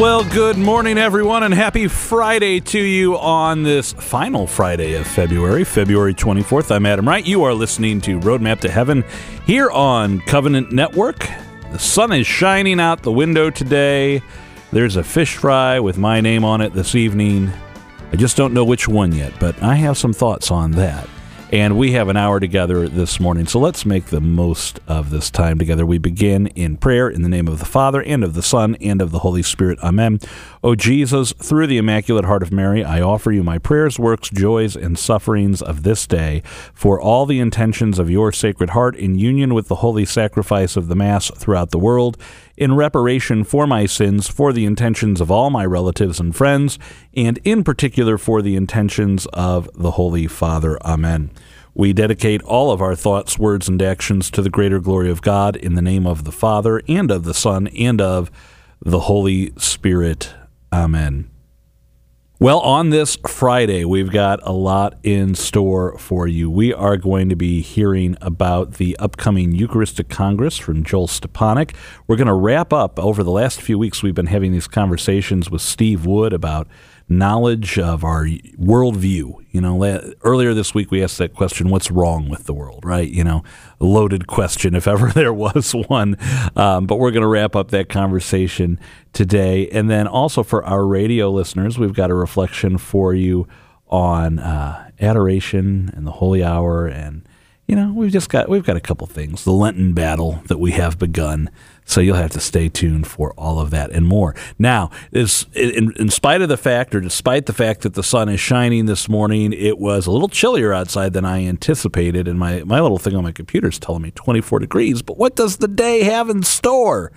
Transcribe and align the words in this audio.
Well, 0.00 0.24
good 0.24 0.56
morning, 0.56 0.96
everyone, 0.96 1.42
and 1.42 1.52
happy 1.52 1.86
Friday 1.86 2.60
to 2.60 2.80
you 2.80 3.18
on 3.18 3.64
this 3.64 3.92
final 3.92 4.46
Friday 4.46 4.94
of 4.94 5.06
February, 5.06 5.62
February 5.62 6.14
24th. 6.14 6.74
I'm 6.74 6.86
Adam 6.86 7.06
Wright. 7.06 7.26
You 7.26 7.42
are 7.44 7.52
listening 7.52 8.00
to 8.00 8.18
Roadmap 8.18 8.60
to 8.60 8.70
Heaven 8.70 9.04
here 9.44 9.70
on 9.70 10.20
Covenant 10.20 10.72
Network. 10.72 11.28
The 11.70 11.78
sun 11.78 12.12
is 12.12 12.26
shining 12.26 12.80
out 12.80 13.02
the 13.02 13.12
window 13.12 13.50
today. 13.50 14.22
There's 14.72 14.96
a 14.96 15.04
fish 15.04 15.36
fry 15.36 15.80
with 15.80 15.98
my 15.98 16.22
name 16.22 16.46
on 16.46 16.62
it 16.62 16.72
this 16.72 16.94
evening. 16.94 17.52
I 18.10 18.16
just 18.16 18.38
don't 18.38 18.54
know 18.54 18.64
which 18.64 18.88
one 18.88 19.12
yet, 19.12 19.34
but 19.38 19.62
I 19.62 19.74
have 19.74 19.98
some 19.98 20.14
thoughts 20.14 20.50
on 20.50 20.70
that. 20.72 21.10
And 21.52 21.76
we 21.76 21.92
have 21.92 22.08
an 22.08 22.16
hour 22.16 22.38
together 22.38 22.88
this 22.88 23.18
morning, 23.18 23.44
so 23.48 23.58
let's 23.58 23.84
make 23.84 24.06
the 24.06 24.20
most 24.20 24.78
of 24.86 25.10
this 25.10 25.30
time 25.30 25.58
together. 25.58 25.84
We 25.84 25.98
begin 25.98 26.46
in 26.48 26.76
prayer 26.76 27.10
in 27.10 27.22
the 27.22 27.28
name 27.28 27.48
of 27.48 27.58
the 27.58 27.64
Father, 27.64 28.00
and 28.00 28.22
of 28.22 28.34
the 28.34 28.42
Son, 28.42 28.76
and 28.80 29.02
of 29.02 29.10
the 29.10 29.18
Holy 29.18 29.42
Spirit. 29.42 29.80
Amen. 29.80 30.20
O 30.62 30.76
Jesus, 30.76 31.32
through 31.32 31.66
the 31.66 31.76
Immaculate 31.78 32.24
Heart 32.24 32.44
of 32.44 32.52
Mary, 32.52 32.84
I 32.84 33.00
offer 33.00 33.32
you 33.32 33.42
my 33.42 33.58
prayers, 33.58 33.98
works, 33.98 34.30
joys, 34.30 34.76
and 34.76 34.96
sufferings 34.96 35.60
of 35.60 35.82
this 35.82 36.06
day 36.06 36.44
for 36.72 37.00
all 37.00 37.26
the 37.26 37.40
intentions 37.40 37.98
of 37.98 38.08
your 38.08 38.30
Sacred 38.30 38.70
Heart 38.70 38.94
in 38.94 39.18
union 39.18 39.52
with 39.52 39.66
the 39.66 39.76
holy 39.76 40.04
sacrifice 40.04 40.76
of 40.76 40.86
the 40.86 40.94
Mass 40.94 41.32
throughout 41.36 41.72
the 41.72 41.80
world 41.80 42.16
in 42.60 42.76
reparation 42.76 43.42
for 43.42 43.66
my 43.66 43.86
sins, 43.86 44.28
for 44.28 44.52
the 44.52 44.66
intentions 44.66 45.18
of 45.20 45.30
all 45.30 45.48
my 45.48 45.64
relatives 45.64 46.20
and 46.20 46.36
friends, 46.36 46.78
and 47.14 47.38
in 47.42 47.64
particular 47.64 48.18
for 48.18 48.42
the 48.42 48.54
intentions 48.54 49.26
of 49.32 49.68
the 49.74 49.92
Holy 49.92 50.26
Father. 50.26 50.78
Amen. 50.84 51.30
We 51.74 51.94
dedicate 51.94 52.42
all 52.42 52.70
of 52.70 52.82
our 52.82 52.94
thoughts, 52.94 53.38
words, 53.38 53.66
and 53.66 53.80
actions 53.80 54.30
to 54.32 54.42
the 54.42 54.50
greater 54.50 54.78
glory 54.78 55.10
of 55.10 55.22
God 55.22 55.56
in 55.56 55.74
the 55.74 55.82
name 55.82 56.06
of 56.06 56.24
the 56.24 56.32
Father, 56.32 56.82
and 56.86 57.10
of 57.10 57.24
the 57.24 57.32
Son, 57.32 57.68
and 57.68 57.98
of 57.98 58.30
the 58.84 59.00
Holy 59.00 59.54
Spirit. 59.56 60.34
Amen. 60.70 61.29
Well, 62.42 62.60
on 62.60 62.88
this 62.88 63.18
Friday, 63.26 63.84
we've 63.84 64.10
got 64.10 64.40
a 64.44 64.52
lot 64.52 64.98
in 65.02 65.34
store 65.34 65.98
for 65.98 66.26
you. 66.26 66.50
We 66.50 66.72
are 66.72 66.96
going 66.96 67.28
to 67.28 67.36
be 67.36 67.60
hearing 67.60 68.16
about 68.22 68.76
the 68.76 68.96
upcoming 68.96 69.52
Eucharistic 69.52 70.08
Congress 70.08 70.56
from 70.56 70.82
Joel 70.82 71.06
Stepanek. 71.06 71.74
We're 72.06 72.16
going 72.16 72.28
to 72.28 72.32
wrap 72.32 72.72
up 72.72 72.98
over 72.98 73.22
the 73.22 73.30
last 73.30 73.60
few 73.60 73.78
weeks. 73.78 74.02
We've 74.02 74.14
been 74.14 74.28
having 74.28 74.52
these 74.52 74.68
conversations 74.68 75.50
with 75.50 75.60
Steve 75.60 76.06
Wood 76.06 76.32
about 76.32 76.66
knowledge 77.10 77.78
of 77.78 78.04
our 78.04 78.24
worldview. 78.24 79.44
You 79.50 79.60
know, 79.60 80.14
earlier 80.22 80.54
this 80.54 80.72
week 80.72 80.90
we 80.90 81.02
asked 81.02 81.18
that 81.18 81.34
question, 81.34 81.68
what's 81.68 81.90
wrong 81.90 82.28
with 82.28 82.44
the 82.44 82.54
world, 82.54 82.84
right? 82.84 83.08
You 83.08 83.24
know, 83.24 83.42
loaded 83.80 84.28
question 84.28 84.74
if 84.74 84.86
ever 84.86 85.10
there 85.14 85.34
was 85.34 85.72
one. 85.72 86.16
Um, 86.56 86.86
but 86.86 86.96
we're 86.96 87.10
going 87.10 87.22
to 87.22 87.28
wrap 87.28 87.56
up 87.56 87.70
that 87.72 87.88
conversation 87.88 88.78
today. 89.12 89.68
And 89.68 89.90
then 89.90 90.06
also 90.06 90.42
for 90.42 90.64
our 90.64 90.86
radio 90.86 91.30
listeners, 91.30 91.78
we've 91.78 91.94
got 91.94 92.10
a 92.10 92.14
reflection 92.14 92.78
for 92.78 93.12
you 93.12 93.48
on 93.88 94.38
uh, 94.38 94.88
adoration 95.00 95.90
and 95.94 96.06
the 96.06 96.12
holy 96.12 96.44
hour 96.44 96.86
and 96.86 97.26
you 97.66 97.74
know 97.74 97.92
we've 97.92 98.12
just 98.12 98.28
got 98.28 98.48
we've 98.48 98.64
got 98.64 98.76
a 98.76 98.80
couple 98.80 99.06
things 99.06 99.44
the 99.44 99.52
lenten 99.52 99.92
battle 99.92 100.42
that 100.46 100.58
we 100.58 100.72
have 100.72 100.98
begun 100.98 101.50
so 101.90 102.00
you'll 102.00 102.16
have 102.16 102.30
to 102.30 102.40
stay 102.40 102.68
tuned 102.68 103.06
for 103.06 103.32
all 103.34 103.58
of 103.58 103.70
that 103.70 103.90
and 103.90 104.06
more. 104.06 104.34
Now, 104.58 104.90
is 105.12 105.46
in, 105.54 105.92
in 105.96 106.08
spite 106.08 106.40
of 106.40 106.48
the 106.48 106.56
fact, 106.56 106.94
or 106.94 107.00
despite 107.00 107.46
the 107.46 107.52
fact 107.52 107.82
that 107.82 107.94
the 107.94 108.02
sun 108.02 108.28
is 108.28 108.38
shining 108.38 108.86
this 108.86 109.08
morning, 109.08 109.52
it 109.52 109.78
was 109.78 110.06
a 110.06 110.10
little 110.10 110.28
chillier 110.28 110.72
outside 110.72 111.12
than 111.12 111.24
I 111.24 111.44
anticipated, 111.44 112.28
and 112.28 112.38
my 112.38 112.62
my 112.64 112.80
little 112.80 112.98
thing 112.98 113.16
on 113.16 113.24
my 113.24 113.32
computer 113.32 113.68
is 113.68 113.78
telling 113.78 114.02
me 114.02 114.12
24 114.12 114.60
degrees. 114.60 115.02
But 115.02 115.18
what 115.18 115.34
does 115.34 115.56
the 115.56 115.68
day 115.68 116.04
have 116.04 116.30
in 116.30 116.42
store? 116.44 117.10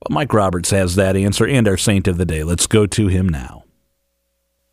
Well, 0.00 0.14
Mike 0.14 0.32
Roberts 0.32 0.70
has 0.70 0.94
that 0.94 1.16
answer 1.16 1.46
and 1.46 1.68
our 1.68 1.76
saint 1.76 2.08
of 2.08 2.16
the 2.16 2.24
day. 2.24 2.44
Let's 2.44 2.66
go 2.66 2.86
to 2.86 3.08
him 3.08 3.28
now. 3.28 3.64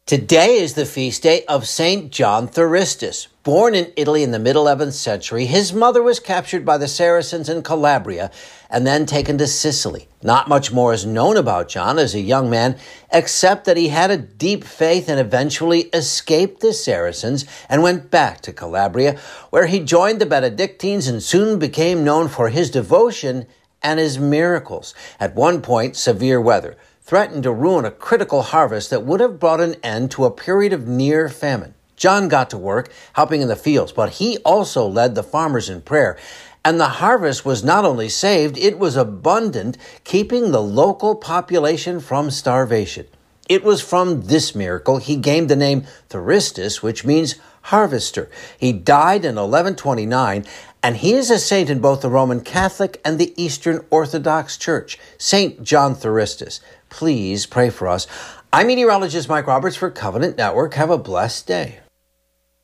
Today 0.07 0.57
is 0.57 0.75
the 0.75 0.85
feast 0.85 1.23
day 1.23 1.43
of 1.45 1.67
Saint 1.67 2.11
John 2.11 2.47
Theristus. 2.47 3.27
Born 3.41 3.73
in 3.73 3.91
Italy 3.95 4.21
in 4.21 4.29
the 4.29 4.37
mid 4.37 4.55
11th 4.55 4.93
century, 4.93 5.47
his 5.47 5.73
mother 5.73 6.03
was 6.03 6.19
captured 6.19 6.63
by 6.63 6.77
the 6.77 6.87
Saracens 6.87 7.49
in 7.49 7.63
Calabria 7.63 8.29
and 8.69 8.85
then 8.85 9.07
taken 9.07 9.39
to 9.39 9.47
Sicily. 9.47 10.07
Not 10.21 10.47
much 10.47 10.71
more 10.71 10.93
is 10.93 11.07
known 11.07 11.37
about 11.37 11.69
John 11.69 11.97
as 11.97 12.13
a 12.13 12.19
young 12.19 12.51
man, 12.51 12.77
except 13.11 13.65
that 13.65 13.77
he 13.77 13.87
had 13.87 14.11
a 14.11 14.17
deep 14.17 14.63
faith 14.63 15.09
and 15.09 15.19
eventually 15.19 15.89
escaped 15.91 16.59
the 16.59 16.71
Saracens 16.71 17.43
and 17.67 17.81
went 17.81 18.11
back 18.11 18.41
to 18.41 18.53
Calabria, 18.53 19.17
where 19.49 19.65
he 19.65 19.79
joined 19.79 20.21
the 20.21 20.27
Benedictines 20.27 21.07
and 21.07 21.23
soon 21.23 21.57
became 21.57 22.03
known 22.03 22.27
for 22.27 22.49
his 22.49 22.69
devotion 22.69 23.47
and 23.81 23.99
his 23.99 24.19
miracles. 24.19 24.93
At 25.19 25.33
one 25.33 25.63
point, 25.63 25.95
severe 25.95 26.39
weather 26.39 26.77
threatened 27.05 27.43
to 27.43 27.51
ruin 27.51 27.85
a 27.85 27.91
critical 27.91 28.41
harvest 28.41 28.89
that 28.89 29.05
would 29.05 29.19
have 29.19 29.39
brought 29.39 29.61
an 29.61 29.75
end 29.83 30.09
to 30.09 30.25
a 30.25 30.31
period 30.31 30.73
of 30.73 30.87
near 30.87 31.29
famine. 31.29 31.75
John 31.95 32.27
got 32.27 32.49
to 32.49 32.57
work 32.57 32.91
helping 33.13 33.41
in 33.41 33.47
the 33.47 33.55
fields, 33.55 33.91
but 33.91 34.13
he 34.13 34.39
also 34.39 34.87
led 34.87 35.13
the 35.13 35.21
farmers 35.21 35.69
in 35.69 35.81
prayer. 35.81 36.17
And 36.65 36.79
the 36.79 36.87
harvest 36.87 37.45
was 37.45 37.63
not 37.63 37.85
only 37.85 38.09
saved, 38.09 38.57
it 38.57 38.79
was 38.79 38.97
abundant, 38.97 39.77
keeping 40.03 40.51
the 40.51 40.63
local 40.63 41.15
population 41.15 41.99
from 41.99 42.31
starvation. 42.31 43.05
It 43.47 43.63
was 43.63 43.81
from 43.81 44.23
this 44.23 44.55
miracle 44.55 44.97
he 44.97 45.15
gained 45.15 45.49
the 45.49 45.55
name 45.55 45.85
Theristus, 46.09 46.81
which 46.81 47.05
means 47.05 47.35
harvester. 47.61 48.31
He 48.57 48.73
died 48.73 49.23
in 49.23 49.35
1129, 49.35 50.45
and 50.81 50.97
he 50.97 51.13
is 51.13 51.29
a 51.29 51.37
saint 51.37 51.69
in 51.69 51.79
both 51.79 52.01
the 52.01 52.09
Roman 52.09 52.41
Catholic 52.41 52.99
and 53.05 53.19
the 53.19 53.33
Eastern 53.41 53.85
Orthodox 53.91 54.57
Church. 54.57 54.97
Saint 55.19 55.63
John 55.63 55.93
Theristus 55.93 56.59
please 56.95 57.45
pray 57.45 57.69
for 57.69 57.89
us. 57.89 58.07
I'm 58.53 58.67
meteorologist 58.67 59.27
Mike 59.27 59.47
Roberts 59.47 59.75
for 59.75 59.91
Covenant 59.91 60.37
Network. 60.37 60.75
Have 60.75 60.89
a 60.89 60.97
blessed 60.97 61.45
day. 61.45 61.79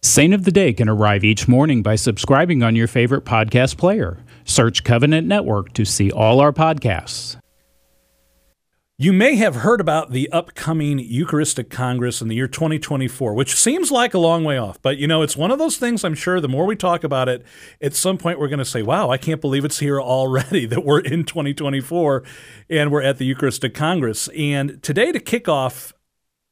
Saint 0.01 0.33
of 0.33 0.45
the 0.45 0.51
Day 0.51 0.71
can 0.71 0.87
arrive 0.87 1.25
each 1.25 1.49
morning 1.49 1.83
by 1.83 1.95
subscribing 1.95 2.63
on 2.63 2.75
your 2.75 2.87
favorite 2.87 3.25
podcast 3.25 3.77
player. 3.77 4.19
Search 4.45 4.85
Covenant 4.85 5.27
Network 5.27 5.73
to 5.73 5.83
see 5.83 6.09
all 6.09 6.39
our 6.39 6.53
podcasts. 6.53 7.40
You 9.01 9.13
may 9.13 9.33
have 9.37 9.55
heard 9.55 9.81
about 9.81 10.11
the 10.11 10.31
upcoming 10.31 10.99
Eucharistic 10.99 11.71
Congress 11.71 12.21
in 12.21 12.27
the 12.27 12.35
year 12.35 12.47
2024, 12.47 13.33
which 13.33 13.55
seems 13.55 13.89
like 13.89 14.13
a 14.13 14.19
long 14.19 14.43
way 14.43 14.59
off. 14.59 14.79
But, 14.79 14.99
you 14.99 15.07
know, 15.07 15.23
it's 15.23 15.35
one 15.35 15.49
of 15.49 15.57
those 15.57 15.77
things 15.77 16.03
I'm 16.03 16.13
sure 16.13 16.39
the 16.39 16.47
more 16.47 16.67
we 16.67 16.75
talk 16.75 17.03
about 17.03 17.27
it, 17.27 17.43
at 17.81 17.95
some 17.95 18.19
point 18.19 18.39
we're 18.39 18.47
going 18.47 18.59
to 18.59 18.63
say, 18.63 18.83
wow, 18.83 19.09
I 19.09 19.17
can't 19.17 19.41
believe 19.41 19.65
it's 19.65 19.79
here 19.79 19.99
already, 19.99 20.65
that 20.67 20.85
we're 20.85 20.99
in 20.99 21.23
2024 21.23 22.23
and 22.69 22.91
we're 22.91 23.01
at 23.01 23.17
the 23.17 23.25
Eucharistic 23.25 23.73
Congress. 23.73 24.27
And 24.37 24.83
today, 24.83 25.11
to 25.11 25.19
kick 25.19 25.49
off 25.49 25.93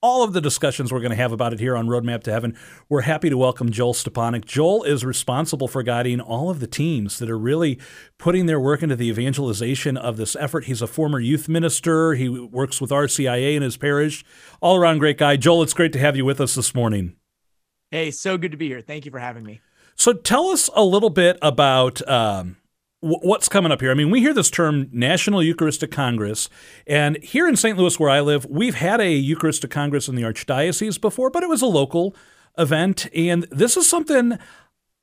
all 0.01 0.23
of 0.23 0.33
the 0.33 0.41
discussions 0.41 0.91
we're 0.91 0.99
going 0.99 1.11
to 1.11 1.15
have 1.15 1.31
about 1.31 1.53
it 1.53 1.59
here 1.59 1.75
on 1.75 1.87
Roadmap 1.87 2.23
to 2.23 2.31
Heaven. 2.31 2.57
We're 2.87 3.01
happy 3.01 3.29
to 3.29 3.37
welcome 3.37 3.69
Joel 3.69 3.93
Stepanek. 3.93 4.45
Joel 4.45 4.83
is 4.83 5.03
responsible 5.03 5.67
for 5.67 5.83
guiding 5.83 6.21
all 6.21 6.49
of 6.49 6.59
the 6.59 6.67
teams 6.67 7.19
that 7.19 7.29
are 7.29 7.37
really 7.37 7.79
putting 8.17 8.45
their 8.45 8.59
work 8.59 8.81
into 8.81 8.95
the 8.95 9.09
evangelization 9.09 9.97
of 9.97 10.17
this 10.17 10.35
effort. 10.37 10.65
He's 10.65 10.81
a 10.81 10.87
former 10.87 11.19
youth 11.19 11.49
minister. 11.49 12.13
He 12.13 12.29
works 12.29 12.79
with 12.79 12.91
RCIA 12.91 13.55
in 13.55 13.61
his 13.61 13.77
parish. 13.77 14.23
All 14.61 14.77
around 14.77 14.99
great 14.99 15.17
guy. 15.17 15.35
Joel, 15.35 15.63
it's 15.63 15.73
great 15.73 15.93
to 15.93 15.99
have 15.99 16.15
you 16.15 16.23
with 16.23 16.39
us 16.39 16.55
this 16.55 16.73
morning. 16.73 17.15
Hey, 17.91 18.11
so 18.11 18.37
good 18.37 18.51
to 18.51 18.57
be 18.57 18.67
here. 18.67 18.81
Thank 18.81 19.05
you 19.05 19.11
for 19.11 19.19
having 19.19 19.43
me. 19.43 19.61
So 19.95 20.13
tell 20.13 20.47
us 20.47 20.69
a 20.75 20.83
little 20.83 21.09
bit 21.09 21.37
about 21.41 22.07
um, 22.07 22.55
what's 23.01 23.47
coming 23.47 23.71
up 23.71 23.81
here? 23.81 23.91
I 23.91 23.93
mean, 23.93 24.09
we 24.09 24.19
hear 24.19 24.33
this 24.33 24.49
term 24.49 24.89
National 24.91 25.41
Eucharistic 25.41 25.91
Congress, 25.91 26.49
and 26.85 27.17
here 27.23 27.47
in 27.47 27.55
St. 27.55 27.77
Louis, 27.77 27.99
where 27.99 28.09
I 28.09 28.19
live, 28.19 28.45
we've 28.49 28.75
had 28.75 28.99
a 28.99 29.11
Eucharistic 29.11 29.71
Congress 29.71 30.07
in 30.07 30.15
the 30.15 30.23
Archdiocese 30.23 30.99
before, 30.99 31.29
but 31.29 31.43
it 31.43 31.49
was 31.49 31.61
a 31.61 31.67
local 31.67 32.15
event. 32.57 33.07
And 33.15 33.43
this 33.51 33.77
is 33.77 33.89
something, 33.89 34.37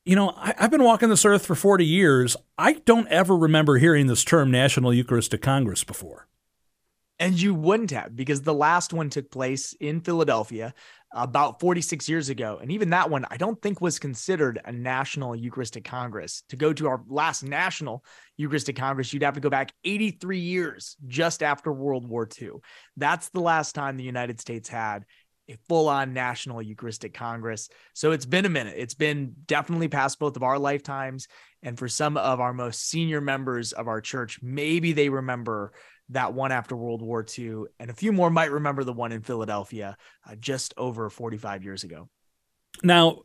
you 0.05 0.15
know, 0.17 0.35
I, 0.37 0.55
have 0.59 0.71
been 0.71 0.83
walking 0.85 1.09
this 1.09 1.25
earth 1.25 1.47
for 1.47 1.55
40 1.55 1.85
years. 1.85 2.37
I 2.59 2.75
don't 2.85 3.09
ever 3.09 3.37
remember 3.37 3.79
hearing 3.79 4.07
this 4.07 4.25
term 4.25 4.51
National 4.51 4.93
Eucharistic 4.93 5.41
Congress 5.41 5.85
before. 5.85 6.29
And 7.19 7.41
you 7.41 7.55
wouldn't 7.55 7.93
have, 7.93 8.15
because 8.15 8.43
the 8.43 8.53
last 8.53 8.93
one 8.93 9.09
took 9.09 9.31
place 9.31 9.73
in 9.81 10.03
Philadelphia 10.03 10.75
about 11.17 11.59
46 11.59 12.09
years 12.09 12.29
ago. 12.29 12.59
And 12.61 12.71
even 12.71 12.91
that 12.91 13.11
one, 13.11 13.25
I 13.31 13.37
don't 13.37 13.61
think 13.61 13.81
was 13.81 13.99
considered 13.99 14.61
a 14.65 14.73
national 14.73 15.35
Eucharistic 15.35 15.85
Congress. 15.85 16.43
To 16.51 16.57
go 16.57 16.73
to 16.73 16.89
our 16.89 17.03
last 17.09 17.43
national 17.43 18.05
Eucharistic 18.37 18.77
Congress, 18.77 19.13
you'd 19.13 19.23
have 19.23 19.35
to 19.35 19.41
go 19.41 19.51
back 19.51 19.73
83 19.85 20.39
years 20.39 20.97
just 21.07 21.43
after 21.43 21.73
World 21.73 22.07
War 22.07 22.29
II. 22.41 22.51
That's 22.97 23.31
the 23.31 23.41
last 23.41 23.75
time 23.75 23.97
the 23.97 24.05
United 24.05 24.41
States 24.41 24.69
had 24.69 25.07
a 25.49 25.57
full 25.69 25.89
on 25.89 26.13
national 26.13 26.61
Eucharistic 26.61 27.15
Congress. 27.15 27.69
So 27.95 28.13
it's 28.13 28.27
been 28.27 28.47
a 28.47 28.51
minute. 28.51 28.75
It's 28.77 28.95
been 28.95 29.35
definitely 29.47 29.89
past 29.89 30.19
both 30.19 30.37
of 30.37 30.43
our 30.43 30.59
lifetimes. 30.59 31.29
And 31.63 31.79
for 31.79 31.89
some 31.89 32.17
of 32.17 32.41
our 32.41 32.53
most 32.53 32.89
senior 32.89 33.21
members 33.21 33.73
of 33.73 33.89
our 33.89 34.01
church, 34.01 34.41
maybe 34.43 34.93
they 34.93 35.09
remember 35.09 35.73
that 36.11 36.35
one 36.35 36.53
after 36.53 36.77
World 36.77 37.03
War 37.03 37.25
II, 37.37 37.65
and 37.81 37.91
a 37.91 37.95
few 37.95 38.13
more 38.13 38.31
might 38.31 38.51
remember 38.51 38.85
the 38.85 38.93
one 38.93 39.13
in 39.13 39.23
Philadelphia 39.23 39.97
uh, 40.29 40.35
just 40.37 40.75
over 40.77 41.11
45 41.11 41.65
years 41.65 41.85
ago. 41.85 42.09
Now, 42.83 43.23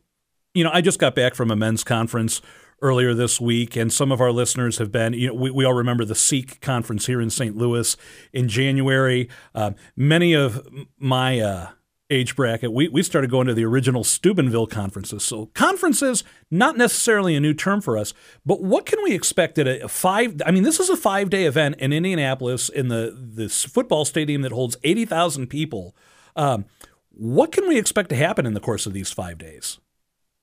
you 0.54 0.64
know, 0.64 0.70
I 0.72 0.80
just 0.80 0.98
got 0.98 1.14
back 1.14 1.34
from 1.34 1.50
a 1.50 1.56
men's 1.56 1.84
conference 1.84 2.42
earlier 2.80 3.14
this 3.14 3.40
week, 3.40 3.76
and 3.76 3.92
some 3.92 4.10
of 4.10 4.20
our 4.20 4.32
listeners 4.32 4.78
have 4.78 4.90
been. 4.90 5.14
You 5.14 5.28
know, 5.28 5.34
we, 5.34 5.50
we 5.50 5.64
all 5.64 5.72
remember 5.72 6.04
the 6.04 6.14
Seek 6.14 6.60
conference 6.60 7.06
here 7.06 7.20
in 7.20 7.30
St. 7.30 7.56
Louis 7.56 7.96
in 8.32 8.48
January. 8.48 9.28
Uh, 9.54 9.72
many 9.96 10.34
of 10.34 10.66
my 10.98 11.40
uh, 11.40 11.68
age 12.12 12.36
bracket, 12.36 12.72
we, 12.72 12.88
we 12.88 13.02
started 13.02 13.30
going 13.30 13.46
to 13.46 13.54
the 13.54 13.64
original 13.64 14.04
Steubenville 14.04 14.66
conferences. 14.66 15.24
So 15.24 15.46
conferences, 15.54 16.22
not 16.50 16.76
necessarily 16.76 17.34
a 17.34 17.40
new 17.40 17.54
term 17.54 17.80
for 17.80 17.96
us, 17.96 18.12
but 18.44 18.62
what 18.62 18.86
can 18.86 19.02
we 19.02 19.14
expect 19.14 19.58
at 19.58 19.66
a, 19.66 19.88
five? 19.88 20.40
I 20.44 20.50
mean, 20.50 20.62
this 20.62 20.78
is 20.78 20.90
a 20.90 20.96
five 20.96 21.30
day 21.30 21.44
event 21.44 21.76
in 21.78 21.92
Indianapolis 21.92 22.68
in 22.68 22.88
the 22.88 23.16
this 23.16 23.64
football 23.64 24.04
stadium 24.04 24.42
that 24.42 24.52
holds 24.52 24.76
eighty 24.84 25.04
thousand 25.04 25.48
people. 25.48 25.96
Um, 26.36 26.66
what 27.10 27.52
can 27.52 27.66
we 27.68 27.78
expect 27.78 28.10
to 28.10 28.16
happen 28.16 28.46
in 28.46 28.54
the 28.54 28.60
course 28.60 28.86
of 28.86 28.92
these 28.92 29.10
five 29.10 29.38
days? 29.38 29.78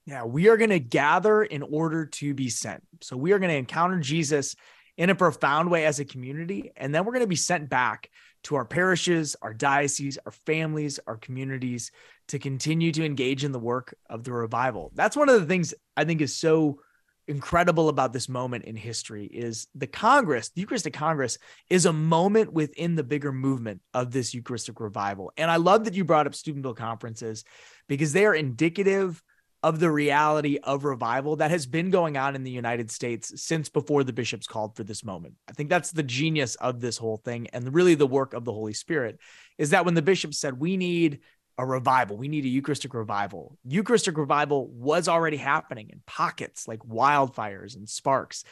Yeah, 0.06 0.24
we 0.24 0.50
are 0.50 0.57
going 0.57 0.72
to 0.72 0.80
gather 0.80 1.44
in 1.44 1.62
order 1.62 2.06
to 2.06 2.33
be 2.33 2.50
sent. 2.50 2.83
So 3.01 3.15
we 3.15 3.31
are 3.31 3.39
going 3.39 3.51
to 3.51 3.57
encounter 3.57 4.00
Jesus 4.00 4.56
in 4.98 5.10
a 5.10 5.15
profound 5.15 5.69
way 5.72 5.86
as 5.86 6.00
a 6.00 6.06
community, 6.06 6.72
and 6.75 6.94
then 6.94 7.06
we're 7.06 7.13
going 7.13 7.24
to 7.24 7.27
be 7.27 7.36
sent 7.36 7.69
back 7.69 8.10
to 8.44 8.56
our 8.56 8.65
parishes, 8.65 9.36
our 9.41 9.53
dioceses, 9.53 10.18
our 10.25 10.31
families, 10.31 11.00
our 11.07 11.18
communities 11.18 11.91
to 12.30 12.39
continue 12.39 12.91
to 12.91 13.06
engage 13.06 13.44
in 13.44 13.51
the 13.51 13.59
work 13.59 13.95
of 14.09 14.24
the 14.24 14.31
revival. 14.31 14.91
That's 14.95 15.18
one 15.18 15.30
of 15.30 15.39
the 15.39 15.47
things 15.47 15.74
I 15.97 16.06
think 16.06 16.21
is 16.21 16.36
so 16.36 16.80
incredible 17.27 17.89
about 17.89 18.12
this 18.12 18.27
moment 18.27 18.65
in 18.65 18.75
history 18.75 19.25
is 19.25 19.68
the 19.75 19.88
Congress, 19.88 20.50
the 20.50 20.62
Eucharistic 20.62 20.94
Congress 20.94 21.38
is 21.69 21.86
a 21.86 21.94
moment 21.94 22.51
within 22.51 22.95
the 22.95 23.03
bigger 23.03 23.31
movement 23.31 23.81
of 23.94 24.12
this 24.12 24.33
Eucharistic 24.33 24.80
revival. 24.80 25.31
And 25.38 25.51
I 25.51 25.57
love 25.57 25.86
that 25.86 25.94
you 25.94 26.03
brought 26.03 26.25
up 26.25 26.33
Steubenville 26.33 26.74
conferences 26.74 27.44
because 27.88 28.13
they 28.13 28.25
are 28.25 28.33
indicative 28.33 29.21
of 29.62 29.80
the 29.80 29.92
reality 29.92 30.58
of 30.64 30.86
revival 30.86 31.36
that 31.38 31.52
has 31.52 31.66
been 31.66 31.90
going 31.90 32.16
on 32.16 32.36
in 32.36 32.44
the 32.44 32.52
United 32.52 32.90
States 32.90 33.42
since 33.42 33.68
before 33.68 34.04
the 34.04 34.14
bishops 34.14 34.48
called 34.48 34.76
for 34.76 34.84
this 34.84 35.04
moment. 35.04 35.36
I 35.50 35.52
think 35.52 35.70
that's 35.70 35.92
the 35.92 36.04
genius 36.04 36.56
of 36.56 36.80
this 36.80 36.98
whole 36.98 37.18
thing 37.18 37.48
and 37.52 37.74
really 37.74 37.96
the 37.96 38.08
work 38.08 38.34
of 38.34 38.46
the 38.46 38.54
Holy 38.54 38.74
Spirit 38.74 39.20
is 39.58 39.72
that 39.72 39.84
when 39.84 39.96
the 39.96 40.02
bishops 40.02 40.40
said 40.40 40.60
we 40.60 40.78
need 40.78 41.20
a 41.58 41.66
revival, 41.66 42.16
we 42.16 42.30
need 42.30 42.46
a 42.46 42.50
Eucharistic 42.50 42.94
revival. 42.94 43.58
Eucharistic 43.66 44.18
revival 44.18 44.68
was 44.68 45.10
already 45.10 45.36
happening 45.36 45.90
in 45.92 46.02
pockets 46.08 46.70
like 46.70 46.80
wildfires 46.80 47.76
and 47.76 47.90
sparks. 47.90 48.46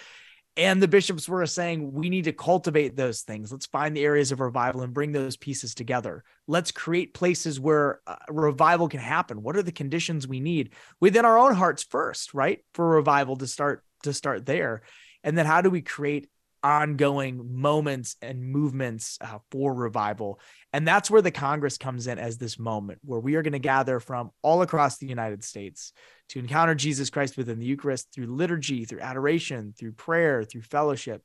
And 0.57 0.81
the 0.81 0.87
bishops 0.87 1.29
were 1.29 1.45
saying, 1.45 1.93
we 1.93 2.09
need 2.09 2.23
to 2.23 2.33
cultivate 2.33 2.95
those 2.95 3.21
things. 3.21 3.51
Let's 3.51 3.67
find 3.67 3.95
the 3.95 4.03
areas 4.03 4.31
of 4.31 4.39
revival 4.39 4.81
and 4.81 4.91
bring 4.91 5.11
those 5.11 5.37
pieces 5.37 5.75
together. 5.75 6.23
Let's 6.47 6.71
create 6.71 7.13
places 7.13 7.59
where 7.59 8.01
uh, 8.07 8.15
revival 8.27 8.89
can 8.89 8.99
happen. 8.99 9.43
What 9.43 9.55
are 9.55 9.61
the 9.61 9.71
conditions 9.71 10.27
we 10.27 10.39
need 10.39 10.73
within 10.99 11.25
our 11.25 11.37
own 11.37 11.53
hearts 11.53 11.83
first, 11.83 12.33
right? 12.33 12.59
For 12.73 12.87
revival 12.89 13.35
to 13.37 13.45
start 13.45 13.83
to 14.03 14.13
start 14.13 14.47
there. 14.47 14.81
And 15.23 15.37
then 15.37 15.45
how 15.45 15.61
do 15.61 15.69
we 15.69 15.81
create 15.81 16.27
ongoing 16.63 17.59
moments 17.59 18.15
and 18.21 18.43
movements 18.43 19.17
uh, 19.21 19.39
for 19.51 19.73
revival. 19.73 20.39
And 20.73 20.87
that's 20.87 21.09
where 21.09 21.21
the 21.21 21.31
Congress 21.31 21.77
comes 21.77 22.07
in 22.07 22.19
as 22.19 22.37
this 22.37 22.59
moment 22.59 22.99
where 23.03 23.19
we 23.19 23.35
are 23.35 23.41
going 23.41 23.53
to 23.53 23.59
gather 23.59 23.99
from 23.99 24.31
all 24.41 24.61
across 24.61 24.97
the 24.97 25.07
United 25.07 25.43
States 25.43 25.93
to 26.29 26.39
encounter 26.39 26.75
Jesus 26.75 27.09
Christ 27.09 27.37
within 27.37 27.59
the 27.59 27.65
Eucharist 27.65 28.11
through 28.13 28.27
liturgy, 28.27 28.85
through 28.85 29.01
adoration, 29.01 29.73
through 29.77 29.93
prayer, 29.93 30.43
through 30.43 30.61
fellowship. 30.61 31.23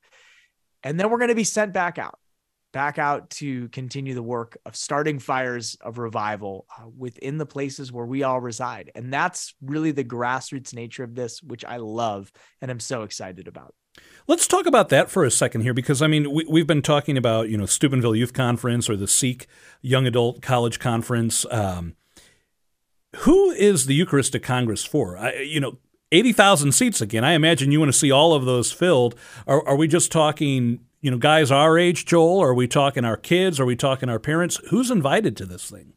And 0.82 0.98
then 0.98 1.10
we're 1.10 1.18
going 1.18 1.28
to 1.28 1.34
be 1.34 1.44
sent 1.44 1.72
back 1.72 1.98
out, 1.98 2.18
back 2.72 2.98
out 2.98 3.30
to 3.30 3.68
continue 3.68 4.14
the 4.14 4.22
work 4.22 4.56
of 4.64 4.76
starting 4.76 5.18
fires 5.18 5.76
of 5.80 5.98
revival 5.98 6.66
uh, 6.78 6.88
within 6.96 7.38
the 7.38 7.46
places 7.46 7.92
where 7.92 8.06
we 8.06 8.22
all 8.22 8.40
reside. 8.40 8.90
And 8.94 9.12
that's 9.12 9.54
really 9.60 9.90
the 9.90 10.04
grassroots 10.04 10.74
nature 10.74 11.04
of 11.04 11.14
this, 11.14 11.42
which 11.42 11.64
I 11.64 11.76
love 11.76 12.30
and 12.60 12.70
I'm 12.70 12.80
so 12.80 13.02
excited 13.02 13.48
about. 13.48 13.74
Let's 14.28 14.46
talk 14.46 14.66
about 14.66 14.88
that 14.90 15.10
for 15.10 15.24
a 15.24 15.30
second 15.30 15.62
here, 15.62 15.74
because 15.74 16.00
I 16.00 16.06
mean, 16.06 16.30
we, 16.30 16.60
have 16.60 16.66
been 16.66 16.82
talking 16.82 17.16
about 17.16 17.48
you 17.48 17.56
know 17.56 17.66
Steubenville 17.66 18.14
Youth 18.14 18.32
Conference 18.32 18.88
or 18.88 18.96
the 18.96 19.08
Seek 19.08 19.46
Young 19.80 20.06
Adult 20.06 20.42
College 20.42 20.78
Conference. 20.78 21.44
Um, 21.50 21.96
who 23.16 23.50
is 23.50 23.86
the 23.86 23.94
Eucharistic 23.94 24.42
Congress 24.42 24.84
for? 24.84 25.18
I, 25.18 25.40
you 25.40 25.60
know, 25.60 25.78
eighty 26.12 26.32
thousand 26.32 26.72
seats 26.72 27.00
again. 27.00 27.24
I 27.24 27.32
imagine 27.32 27.72
you 27.72 27.80
want 27.80 27.92
to 27.92 27.98
see 27.98 28.10
all 28.10 28.32
of 28.32 28.44
those 28.44 28.70
filled. 28.70 29.16
Are, 29.46 29.66
are 29.66 29.76
we 29.76 29.88
just 29.88 30.12
talking? 30.12 30.80
You 31.00 31.10
know, 31.10 31.18
guys 31.18 31.50
our 31.50 31.76
age, 31.76 32.06
Joel? 32.06 32.40
Are 32.40 32.54
we 32.54 32.68
talking 32.68 33.04
our 33.04 33.16
kids? 33.16 33.58
Are 33.58 33.66
we 33.66 33.74
talking 33.74 34.08
our 34.08 34.20
parents? 34.20 34.60
Who's 34.70 34.90
invited 34.90 35.36
to 35.38 35.46
this 35.46 35.68
thing? 35.68 35.94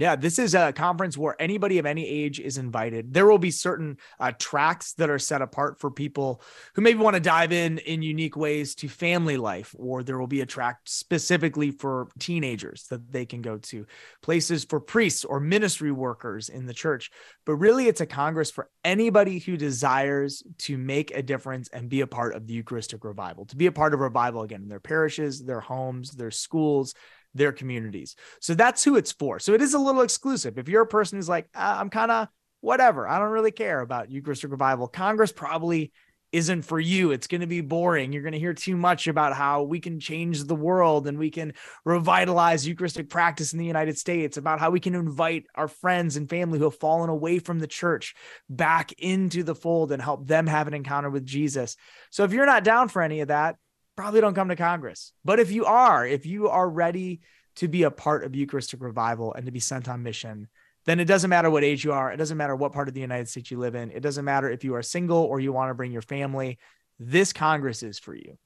Yeah, 0.00 0.16
this 0.16 0.38
is 0.38 0.54
a 0.54 0.72
conference 0.72 1.18
where 1.18 1.36
anybody 1.38 1.76
of 1.76 1.84
any 1.84 2.08
age 2.08 2.40
is 2.40 2.56
invited. 2.56 3.12
There 3.12 3.26
will 3.26 3.36
be 3.36 3.50
certain 3.50 3.98
uh, 4.18 4.32
tracks 4.38 4.94
that 4.94 5.10
are 5.10 5.18
set 5.18 5.42
apart 5.42 5.78
for 5.78 5.90
people 5.90 6.40
who 6.74 6.80
maybe 6.80 6.98
want 6.98 7.16
to 7.16 7.20
dive 7.20 7.52
in 7.52 7.76
in 7.76 8.00
unique 8.00 8.34
ways 8.34 8.74
to 8.76 8.88
family 8.88 9.36
life, 9.36 9.74
or 9.78 10.02
there 10.02 10.18
will 10.18 10.26
be 10.26 10.40
a 10.40 10.46
track 10.46 10.78
specifically 10.84 11.70
for 11.70 12.08
teenagers 12.18 12.86
that 12.88 13.12
they 13.12 13.26
can 13.26 13.42
go 13.42 13.58
to, 13.58 13.84
places 14.22 14.64
for 14.64 14.80
priests 14.80 15.26
or 15.26 15.38
ministry 15.38 15.92
workers 15.92 16.48
in 16.48 16.64
the 16.64 16.72
church. 16.72 17.10
But 17.44 17.56
really, 17.56 17.86
it's 17.86 18.00
a 18.00 18.06
congress 18.06 18.50
for 18.50 18.70
anybody 18.82 19.38
who 19.38 19.58
desires 19.58 20.42
to 20.60 20.78
make 20.78 21.10
a 21.10 21.22
difference 21.22 21.68
and 21.74 21.90
be 21.90 22.00
a 22.00 22.06
part 22.06 22.34
of 22.34 22.46
the 22.46 22.54
Eucharistic 22.54 23.04
revival, 23.04 23.44
to 23.44 23.56
be 23.56 23.66
a 23.66 23.72
part 23.72 23.92
of 23.92 24.00
revival 24.00 24.40
again 24.40 24.62
in 24.62 24.68
their 24.70 24.80
parishes, 24.80 25.44
their 25.44 25.60
homes, 25.60 26.12
their 26.12 26.30
schools 26.30 26.94
their 27.34 27.52
communities. 27.52 28.16
So 28.40 28.54
that's 28.54 28.84
who 28.84 28.96
it's 28.96 29.12
for. 29.12 29.38
So 29.38 29.54
it 29.54 29.62
is 29.62 29.74
a 29.74 29.78
little 29.78 30.02
exclusive. 30.02 30.58
If 30.58 30.68
you're 30.68 30.82
a 30.82 30.86
person 30.86 31.18
who's 31.18 31.28
like, 31.28 31.48
ah, 31.54 31.78
I'm 31.78 31.90
kind 31.90 32.10
of 32.10 32.28
whatever, 32.60 33.08
I 33.08 33.18
don't 33.18 33.30
really 33.30 33.52
care 33.52 33.80
about 33.80 34.10
Eucharistic 34.10 34.50
revival, 34.50 34.88
Congress 34.88 35.32
probably 35.32 35.92
isn't 36.32 36.62
for 36.62 36.78
you. 36.78 37.10
It's 37.10 37.26
going 37.26 37.40
to 37.40 37.46
be 37.46 37.60
boring. 37.60 38.12
You're 38.12 38.22
going 38.22 38.34
to 38.34 38.38
hear 38.38 38.54
too 38.54 38.76
much 38.76 39.08
about 39.08 39.34
how 39.34 39.64
we 39.64 39.80
can 39.80 39.98
change 39.98 40.44
the 40.44 40.54
world 40.54 41.08
and 41.08 41.18
we 41.18 41.30
can 41.30 41.54
revitalize 41.84 42.66
Eucharistic 42.66 43.08
practice 43.08 43.52
in 43.52 43.58
the 43.58 43.66
United 43.66 43.98
States, 43.98 44.36
about 44.36 44.60
how 44.60 44.70
we 44.70 44.80
can 44.80 44.94
invite 44.94 45.46
our 45.56 45.66
friends 45.66 46.16
and 46.16 46.30
family 46.30 46.58
who 46.58 46.64
have 46.64 46.78
fallen 46.78 47.10
away 47.10 47.40
from 47.40 47.58
the 47.58 47.66
church 47.66 48.14
back 48.48 48.92
into 48.98 49.42
the 49.42 49.56
fold 49.56 49.90
and 49.90 50.00
help 50.00 50.26
them 50.26 50.46
have 50.46 50.68
an 50.68 50.74
encounter 50.74 51.10
with 51.10 51.26
Jesus. 51.26 51.76
So 52.10 52.22
if 52.22 52.32
you're 52.32 52.46
not 52.46 52.64
down 52.64 52.88
for 52.88 53.02
any 53.02 53.20
of 53.20 53.28
that, 53.28 53.56
probably 54.00 54.22
don't 54.22 54.34
come 54.34 54.48
to 54.48 54.56
Congress. 54.56 55.12
But 55.26 55.40
if 55.40 55.52
you 55.52 55.66
are, 55.66 56.06
if 56.06 56.24
you 56.24 56.48
are 56.48 56.68
ready 56.68 57.20
to 57.56 57.68
be 57.68 57.82
a 57.82 57.90
part 57.90 58.24
of 58.24 58.34
Eucharistic 58.34 58.80
revival 58.80 59.34
and 59.34 59.44
to 59.44 59.52
be 59.52 59.60
sent 59.60 59.90
on 59.90 60.02
mission, 60.02 60.48
then 60.86 61.00
it 61.00 61.04
doesn't 61.04 61.28
matter 61.28 61.50
what 61.50 61.64
age 61.64 61.84
you 61.84 61.92
are. 61.92 62.10
It 62.10 62.16
doesn't 62.16 62.38
matter 62.38 62.56
what 62.56 62.72
part 62.72 62.88
of 62.88 62.94
the 62.94 63.02
United 63.02 63.28
States 63.28 63.50
you 63.50 63.58
live 63.58 63.74
in. 63.74 63.90
It 63.90 64.00
doesn't 64.00 64.24
matter 64.24 64.50
if 64.50 64.64
you 64.64 64.74
are 64.74 64.82
single 64.82 65.18
or 65.18 65.38
you 65.38 65.52
want 65.52 65.68
to 65.68 65.74
bring 65.74 65.92
your 65.92 66.00
family. 66.00 66.58
This 66.98 67.34
Congress 67.34 67.82
is 67.82 67.98
for 67.98 68.14
you. 68.14 68.38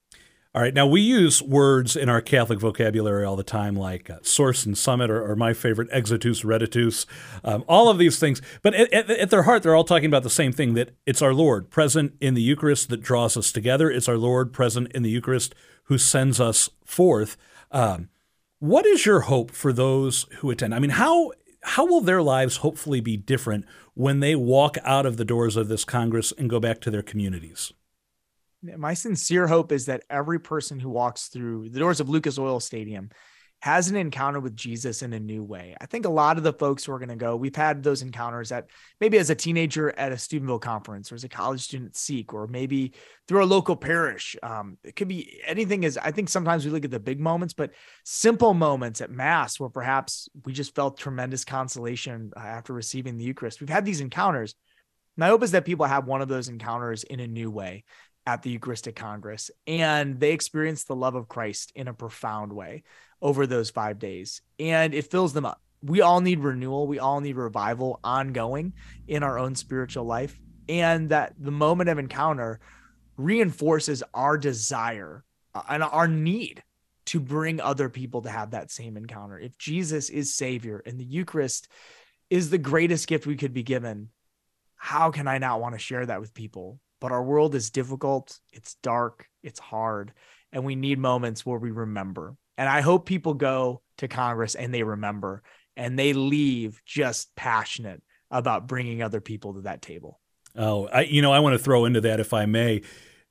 All 0.54 0.62
right. 0.62 0.72
Now, 0.72 0.86
we 0.86 1.00
use 1.00 1.42
words 1.42 1.96
in 1.96 2.08
our 2.08 2.20
Catholic 2.20 2.60
vocabulary 2.60 3.24
all 3.24 3.34
the 3.34 3.42
time, 3.42 3.74
like 3.74 4.08
uh, 4.08 4.18
source 4.22 4.64
and 4.64 4.78
summit, 4.78 5.10
or, 5.10 5.28
or, 5.28 5.34
my 5.34 5.52
favorite, 5.52 5.90
exitus, 5.90 6.44
reditus, 6.44 7.06
um, 7.42 7.64
all 7.66 7.88
of 7.88 7.98
these 7.98 8.20
things. 8.20 8.40
But 8.62 8.72
at, 8.74 8.92
at, 8.92 9.10
at, 9.10 9.30
their 9.30 9.42
heart, 9.42 9.64
they're 9.64 9.74
all 9.74 9.82
talking 9.82 10.06
about 10.06 10.22
the 10.22 10.30
same 10.30 10.52
thing 10.52 10.74
that 10.74 10.94
it's 11.06 11.20
our 11.20 11.34
Lord 11.34 11.70
present 11.70 12.14
in 12.20 12.34
the 12.34 12.42
Eucharist 12.42 12.88
that 12.90 13.02
draws 13.02 13.36
us 13.36 13.50
together. 13.50 13.90
It's 13.90 14.08
our 14.08 14.16
Lord 14.16 14.52
present 14.52 14.92
in 14.92 15.02
the 15.02 15.10
Eucharist 15.10 15.56
who 15.84 15.98
sends 15.98 16.40
us 16.40 16.70
forth. 16.84 17.36
Um, 17.72 18.08
what 18.60 18.86
is 18.86 19.04
your 19.04 19.22
hope 19.22 19.50
for 19.50 19.72
those 19.72 20.26
who 20.36 20.52
attend? 20.52 20.74
I 20.74 20.78
mean, 20.78 20.90
how. 20.90 21.32
How 21.66 21.86
will 21.86 22.02
their 22.02 22.20
lives 22.20 22.58
hopefully 22.58 23.00
be 23.00 23.16
different 23.16 23.64
when 23.94 24.20
they 24.20 24.34
walk 24.34 24.76
out 24.84 25.06
of 25.06 25.16
the 25.16 25.24
doors 25.24 25.56
of 25.56 25.68
this 25.68 25.82
Congress 25.82 26.30
and 26.36 26.50
go 26.50 26.60
back 26.60 26.78
to 26.82 26.90
their 26.90 27.00
communities? 27.00 27.72
My 28.76 28.94
sincere 28.94 29.46
hope 29.46 29.72
is 29.72 29.86
that 29.86 30.04
every 30.08 30.40
person 30.40 30.80
who 30.80 30.88
walks 30.88 31.28
through 31.28 31.68
the 31.68 31.78
doors 31.78 32.00
of 32.00 32.08
Lucas 32.08 32.38
Oil 32.38 32.60
Stadium 32.60 33.10
has 33.60 33.88
an 33.88 33.96
encounter 33.96 34.40
with 34.40 34.54
Jesus 34.54 35.02
in 35.02 35.14
a 35.14 35.20
new 35.20 35.42
way. 35.42 35.74
I 35.80 35.86
think 35.86 36.04
a 36.04 36.10
lot 36.10 36.36
of 36.36 36.44
the 36.44 36.52
folks 36.52 36.84
who 36.84 36.92
are 36.92 36.98
going 36.98 37.08
to 37.08 37.16
go, 37.16 37.34
we've 37.34 37.56
had 37.56 37.82
those 37.82 38.02
encounters 38.02 38.52
at 38.52 38.68
maybe 39.00 39.16
as 39.16 39.30
a 39.30 39.34
teenager 39.34 39.90
at 39.98 40.12
a 40.12 40.18
Steubenville 40.18 40.58
conference 40.58 41.10
or 41.10 41.14
as 41.14 41.24
a 41.24 41.30
college 41.30 41.62
student 41.62 41.96
Seek, 41.96 42.34
or 42.34 42.46
maybe 42.46 42.92
through 43.26 43.42
a 43.42 43.46
local 43.46 43.74
parish. 43.74 44.36
Um, 44.42 44.76
it 44.84 44.96
could 44.96 45.08
be 45.08 45.40
anything 45.46 45.84
is, 45.84 45.96
I 45.96 46.10
think 46.10 46.28
sometimes 46.28 46.64
we 46.64 46.70
look 46.70 46.84
at 46.84 46.90
the 46.90 47.00
big 47.00 47.20
moments, 47.20 47.54
but 47.54 47.70
simple 48.04 48.52
moments 48.52 49.00
at 49.00 49.10
mass 49.10 49.58
where 49.58 49.70
perhaps 49.70 50.28
we 50.44 50.52
just 50.52 50.74
felt 50.74 50.98
tremendous 50.98 51.44
consolation 51.44 52.32
uh, 52.36 52.40
after 52.40 52.74
receiving 52.74 53.16
the 53.16 53.24
Eucharist. 53.24 53.60
We've 53.60 53.70
had 53.70 53.86
these 53.86 54.02
encounters. 54.02 54.54
My 55.16 55.28
hope 55.28 55.42
is 55.42 55.52
that 55.52 55.64
people 55.64 55.86
have 55.86 56.06
one 56.06 56.20
of 56.20 56.28
those 56.28 56.48
encounters 56.48 57.02
in 57.04 57.20
a 57.20 57.26
new 57.26 57.50
way 57.50 57.84
at 58.26 58.42
the 58.42 58.50
Eucharistic 58.50 58.96
Congress, 58.96 59.50
and 59.66 60.18
they 60.18 60.32
experience 60.32 60.84
the 60.84 60.96
love 60.96 61.14
of 61.14 61.28
Christ 61.28 61.72
in 61.74 61.88
a 61.88 61.94
profound 61.94 62.52
way 62.52 62.84
over 63.20 63.46
those 63.46 63.70
five 63.70 63.98
days, 63.98 64.40
and 64.58 64.94
it 64.94 65.10
fills 65.10 65.32
them 65.32 65.44
up. 65.44 65.60
We 65.82 66.00
all 66.00 66.20
need 66.20 66.40
renewal, 66.40 66.86
we 66.86 66.98
all 66.98 67.20
need 67.20 67.36
revival 67.36 68.00
ongoing 68.02 68.72
in 69.06 69.22
our 69.22 69.38
own 69.38 69.54
spiritual 69.54 70.04
life, 70.04 70.38
and 70.68 71.10
that 71.10 71.34
the 71.38 71.50
moment 71.50 71.90
of 71.90 71.98
encounter 71.98 72.60
reinforces 73.16 74.02
our 74.14 74.38
desire 74.38 75.24
uh, 75.54 75.62
and 75.68 75.82
our 75.82 76.08
need 76.08 76.62
to 77.06 77.20
bring 77.20 77.60
other 77.60 77.90
people 77.90 78.22
to 78.22 78.30
have 78.30 78.52
that 78.52 78.70
same 78.70 78.96
encounter. 78.96 79.38
If 79.38 79.58
Jesus 79.58 80.08
is 80.08 80.34
Savior 80.34 80.82
and 80.86 80.98
the 80.98 81.04
Eucharist 81.04 81.68
is 82.30 82.48
the 82.48 82.58
greatest 82.58 83.06
gift 83.06 83.26
we 83.26 83.36
could 83.36 83.52
be 83.52 83.62
given, 83.62 84.08
how 84.76 85.10
can 85.10 85.28
I 85.28 85.38
not 85.38 85.60
want 85.60 85.74
to 85.74 85.78
share 85.78 86.06
that 86.06 86.20
with 86.20 86.34
people? 86.34 86.80
But 87.04 87.12
our 87.12 87.22
world 87.22 87.54
is 87.54 87.68
difficult, 87.68 88.40
it's 88.50 88.76
dark, 88.76 89.28
it's 89.42 89.60
hard, 89.60 90.14
and 90.52 90.64
we 90.64 90.74
need 90.74 90.98
moments 90.98 91.44
where 91.44 91.58
we 91.58 91.70
remember. 91.70 92.34
And 92.56 92.66
I 92.66 92.80
hope 92.80 93.04
people 93.04 93.34
go 93.34 93.82
to 93.98 94.08
Congress 94.08 94.54
and 94.54 94.72
they 94.72 94.82
remember 94.82 95.42
and 95.76 95.98
they 95.98 96.14
leave 96.14 96.80
just 96.86 97.36
passionate 97.36 98.02
about 98.30 98.66
bringing 98.66 99.02
other 99.02 99.20
people 99.20 99.52
to 99.52 99.60
that 99.60 99.82
table. 99.82 100.18
Oh, 100.56 100.86
I, 100.86 101.02
you 101.02 101.20
know, 101.20 101.30
I 101.30 101.40
want 101.40 101.52
to 101.52 101.62
throw 101.62 101.84
into 101.84 102.00
that 102.00 102.20
if 102.20 102.32
I 102.32 102.46
may. 102.46 102.80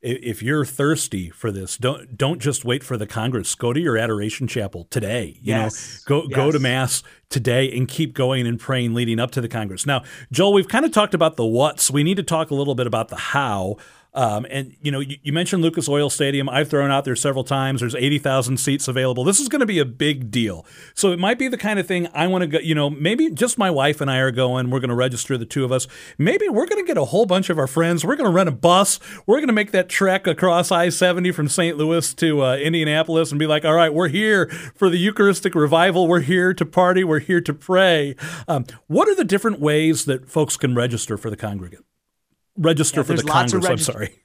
If 0.03 0.43
you're 0.43 0.65
thirsty 0.65 1.29
for 1.29 1.49
this, 1.49 1.77
don't 1.77 2.17
don't 2.17 2.39
just 2.41 2.65
wait 2.65 2.83
for 2.83 2.97
the 2.97 3.07
Congress. 3.07 3.55
Go 3.55 3.71
to 3.71 3.79
your 3.79 3.97
adoration 3.97 4.47
chapel 4.47 4.85
today. 4.89 5.37
You 5.41 5.55
yes. 5.55 6.03
know, 6.09 6.21
go 6.21 6.27
yes. 6.27 6.35
go 6.35 6.51
to 6.51 6.59
mass 6.59 7.03
today 7.29 7.71
and 7.71 7.87
keep 7.87 8.13
going 8.13 8.45
and 8.45 8.59
praying 8.59 8.93
leading 8.93 9.17
up 9.17 9.31
to 9.31 9.41
the 9.41 9.47
Congress. 9.47 9.85
Now, 9.85 10.03
Joel, 10.29 10.51
we've 10.51 10.67
kind 10.67 10.83
of 10.83 10.91
talked 10.91 11.13
about 11.13 11.37
the 11.37 11.45
what's. 11.45 11.89
We 11.89 12.03
need 12.03 12.17
to 12.17 12.23
talk 12.23 12.51
a 12.51 12.55
little 12.55 12.75
bit 12.75 12.85
about 12.85 13.07
the 13.07 13.15
how. 13.15 13.77
Um, 14.15 14.45
and 14.49 14.75
you 14.81 14.91
know, 14.91 14.99
you, 14.99 15.17
you, 15.23 15.33
mentioned 15.33 15.63
Lucas 15.63 15.89
Oil 15.89 16.09
Stadium. 16.09 16.47
I've 16.47 16.69
thrown 16.69 16.91
out 16.91 17.03
there 17.03 17.15
several 17.15 17.43
times. 17.43 17.79
There's 17.79 17.95
80,000 17.95 18.57
seats 18.57 18.87
available. 18.87 19.23
This 19.23 19.39
is 19.39 19.49
going 19.49 19.61
to 19.61 19.65
be 19.65 19.79
a 19.79 19.85
big 19.85 20.29
deal. 20.29 20.65
So 20.93 21.11
it 21.11 21.19
might 21.19 21.39
be 21.39 21.47
the 21.47 21.57
kind 21.57 21.79
of 21.79 21.87
thing 21.87 22.07
I 22.13 22.27
want 22.27 22.43
to 22.43 22.47
go. 22.47 22.59
You 22.59 22.75
know, 22.75 22.91
maybe 22.91 23.31
just 23.31 23.57
my 23.57 23.71
wife 23.71 24.01
and 24.01 24.11
I 24.11 24.19
are 24.19 24.29
going. 24.29 24.69
We're 24.69 24.79
going 24.79 24.89
to 24.89 24.95
register 24.95 25.35
the 25.35 25.47
two 25.47 25.65
of 25.65 25.71
us. 25.71 25.87
Maybe 26.19 26.47
we're 26.47 26.67
going 26.67 26.83
to 26.83 26.87
get 26.87 26.97
a 26.97 27.05
whole 27.05 27.25
bunch 27.25 27.49
of 27.49 27.57
our 27.57 27.65
friends. 27.65 28.05
We're 28.05 28.15
going 28.15 28.29
to 28.29 28.35
rent 28.35 28.49
a 28.49 28.53
bus. 28.53 28.99
We're 29.25 29.37
going 29.37 29.47
to 29.47 29.53
make 29.53 29.71
that 29.71 29.89
trek 29.89 30.27
across 30.27 30.71
I-70 30.71 31.33
from 31.33 31.47
St. 31.47 31.75
Louis 31.75 32.13
to 32.13 32.43
uh, 32.43 32.55
Indianapolis 32.57 33.31
and 33.31 33.39
be 33.39 33.47
like, 33.47 33.65
all 33.65 33.73
right, 33.73 33.93
we're 33.93 34.09
here 34.09 34.47
for 34.75 34.91
the 34.91 34.97
Eucharistic 34.97 35.55
revival. 35.55 36.07
We're 36.07 36.19
here 36.19 36.53
to 36.53 36.65
party. 36.65 37.03
We're 37.03 37.19
here 37.19 37.41
to 37.41 37.53
pray. 37.53 38.15
Um, 38.47 38.65
what 38.85 39.07
are 39.07 39.15
the 39.15 39.25
different 39.25 39.59
ways 39.59 40.05
that 40.05 40.29
folks 40.29 40.55
can 40.55 40.75
register 40.75 41.17
for 41.17 41.31
the 41.31 41.37
congregate? 41.37 41.83
Register 42.57 43.01
yeah, 43.01 43.03
for 43.03 43.13
the 43.13 43.23
Congress. 43.23 43.65
I'm 43.65 43.77
sorry. 43.77 44.23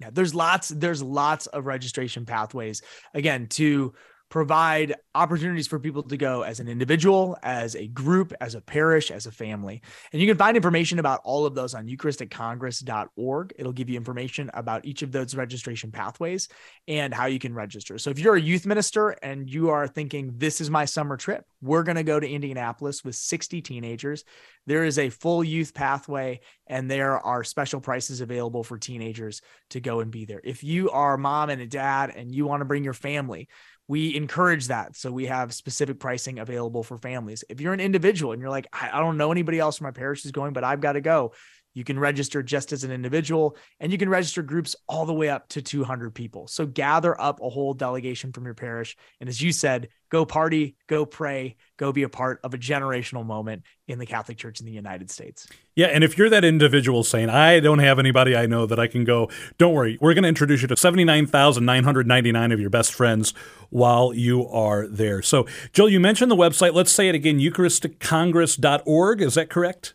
Yeah, 0.00 0.10
there's 0.12 0.34
lots 0.34 0.68
there's 0.68 1.02
lots 1.02 1.46
of 1.46 1.66
registration 1.66 2.26
pathways. 2.26 2.82
Again, 3.14 3.46
to 3.50 3.94
provide 4.34 4.96
opportunities 5.14 5.68
for 5.68 5.78
people 5.78 6.02
to 6.02 6.16
go 6.16 6.42
as 6.42 6.58
an 6.58 6.66
individual, 6.66 7.38
as 7.44 7.76
a 7.76 7.86
group, 7.86 8.32
as 8.40 8.56
a 8.56 8.60
parish, 8.60 9.12
as 9.12 9.26
a 9.26 9.30
family. 9.30 9.80
And 10.12 10.20
you 10.20 10.26
can 10.26 10.36
find 10.36 10.56
information 10.56 10.98
about 10.98 11.20
all 11.22 11.46
of 11.46 11.54
those 11.54 11.72
on 11.72 11.86
eucharisticcongress.org. 11.86 13.54
It'll 13.56 13.72
give 13.72 13.88
you 13.88 13.96
information 13.96 14.50
about 14.52 14.84
each 14.84 15.02
of 15.02 15.12
those 15.12 15.36
registration 15.36 15.92
pathways 15.92 16.48
and 16.88 17.14
how 17.14 17.26
you 17.26 17.38
can 17.38 17.54
register. 17.54 17.96
So 17.96 18.10
if 18.10 18.18
you're 18.18 18.34
a 18.34 18.40
youth 18.40 18.66
minister 18.66 19.10
and 19.10 19.48
you 19.48 19.70
are 19.70 19.86
thinking, 19.86 20.32
this 20.36 20.60
is 20.60 20.68
my 20.68 20.84
summer 20.84 21.16
trip, 21.16 21.44
we're 21.62 21.84
going 21.84 21.94
to 21.94 22.02
go 22.02 22.18
to 22.18 22.28
Indianapolis 22.28 23.04
with 23.04 23.14
60 23.14 23.62
teenagers. 23.62 24.24
There 24.66 24.84
is 24.84 24.98
a 24.98 25.10
full 25.10 25.44
youth 25.44 25.74
pathway 25.74 26.40
and 26.66 26.90
there 26.90 27.20
are 27.20 27.44
special 27.44 27.80
prices 27.80 28.20
available 28.20 28.64
for 28.64 28.78
teenagers 28.78 29.42
to 29.70 29.80
go 29.80 30.00
and 30.00 30.10
be 30.10 30.24
there. 30.24 30.40
If 30.42 30.64
you 30.64 30.90
are 30.90 31.14
a 31.14 31.18
mom 31.18 31.50
and 31.50 31.62
a 31.62 31.66
dad 31.66 32.12
and 32.16 32.34
you 32.34 32.46
want 32.46 32.62
to 32.62 32.64
bring 32.64 32.82
your 32.82 32.94
family, 32.94 33.48
we 33.86 34.14
encourage 34.14 34.68
that. 34.68 34.96
So 34.96 35.12
we 35.12 35.26
have 35.26 35.52
specific 35.52 35.98
pricing 35.98 36.38
available 36.38 36.82
for 36.82 36.96
families. 36.96 37.44
If 37.48 37.60
you're 37.60 37.74
an 37.74 37.80
individual 37.80 38.32
and 38.32 38.40
you're 38.40 38.50
like, 38.50 38.66
I, 38.72 38.90
I 38.94 39.00
don't 39.00 39.16
know 39.16 39.30
anybody 39.30 39.58
else 39.58 39.78
from 39.78 39.86
my 39.86 39.90
parish 39.90 40.24
is 40.24 40.32
going, 40.32 40.52
but 40.52 40.64
I've 40.64 40.80
got 40.80 40.92
to 40.92 41.00
go, 41.00 41.32
you 41.74 41.84
can 41.84 41.98
register 41.98 42.42
just 42.42 42.72
as 42.72 42.84
an 42.84 42.90
individual 42.90 43.56
and 43.80 43.92
you 43.92 43.98
can 43.98 44.08
register 44.08 44.42
groups 44.42 44.74
all 44.88 45.04
the 45.04 45.12
way 45.12 45.28
up 45.28 45.48
to 45.48 45.60
200 45.60 46.14
people. 46.14 46.46
So 46.46 46.66
gather 46.66 47.20
up 47.20 47.40
a 47.42 47.48
whole 47.48 47.74
delegation 47.74 48.32
from 48.32 48.44
your 48.44 48.54
parish. 48.54 48.96
And 49.20 49.28
as 49.28 49.40
you 49.40 49.52
said, 49.52 49.88
go 50.08 50.24
party, 50.24 50.76
go 50.86 51.04
pray, 51.04 51.56
go 51.76 51.90
be 51.90 52.04
a 52.04 52.08
part 52.08 52.38
of 52.44 52.54
a 52.54 52.58
generational 52.58 53.26
moment 53.26 53.64
in 53.88 53.98
the 53.98 54.06
Catholic 54.06 54.38
Church 54.38 54.60
in 54.60 54.66
the 54.66 54.72
United 54.72 55.10
States. 55.10 55.48
Yeah. 55.74 55.86
And 55.86 56.04
if 56.04 56.16
you're 56.16 56.30
that 56.30 56.44
individual 56.44 57.02
saying, 57.02 57.28
I 57.30 57.58
don't 57.58 57.80
have 57.80 57.98
anybody 57.98 58.36
I 58.36 58.46
know 58.46 58.64
that 58.66 58.78
I 58.78 58.86
can 58.86 59.02
go, 59.02 59.28
don't 59.58 59.74
worry. 59.74 59.98
We're 60.00 60.14
going 60.14 60.22
to 60.22 60.28
introduce 60.28 60.62
you 60.62 60.68
to 60.68 60.76
79,999 60.76 62.52
of 62.52 62.60
your 62.60 62.70
best 62.70 62.94
friends 62.94 63.34
while 63.70 64.14
you 64.14 64.46
are 64.48 64.86
there. 64.86 65.20
So, 65.20 65.46
Joel, 65.72 65.88
you 65.88 65.98
mentioned 65.98 66.30
the 66.30 66.36
website. 66.36 66.74
Let's 66.74 66.92
say 66.92 67.08
it 67.08 67.16
again 67.16 67.40
eucharisticcongress.org. 67.40 69.20
Is 69.20 69.34
that 69.34 69.50
correct? 69.50 69.94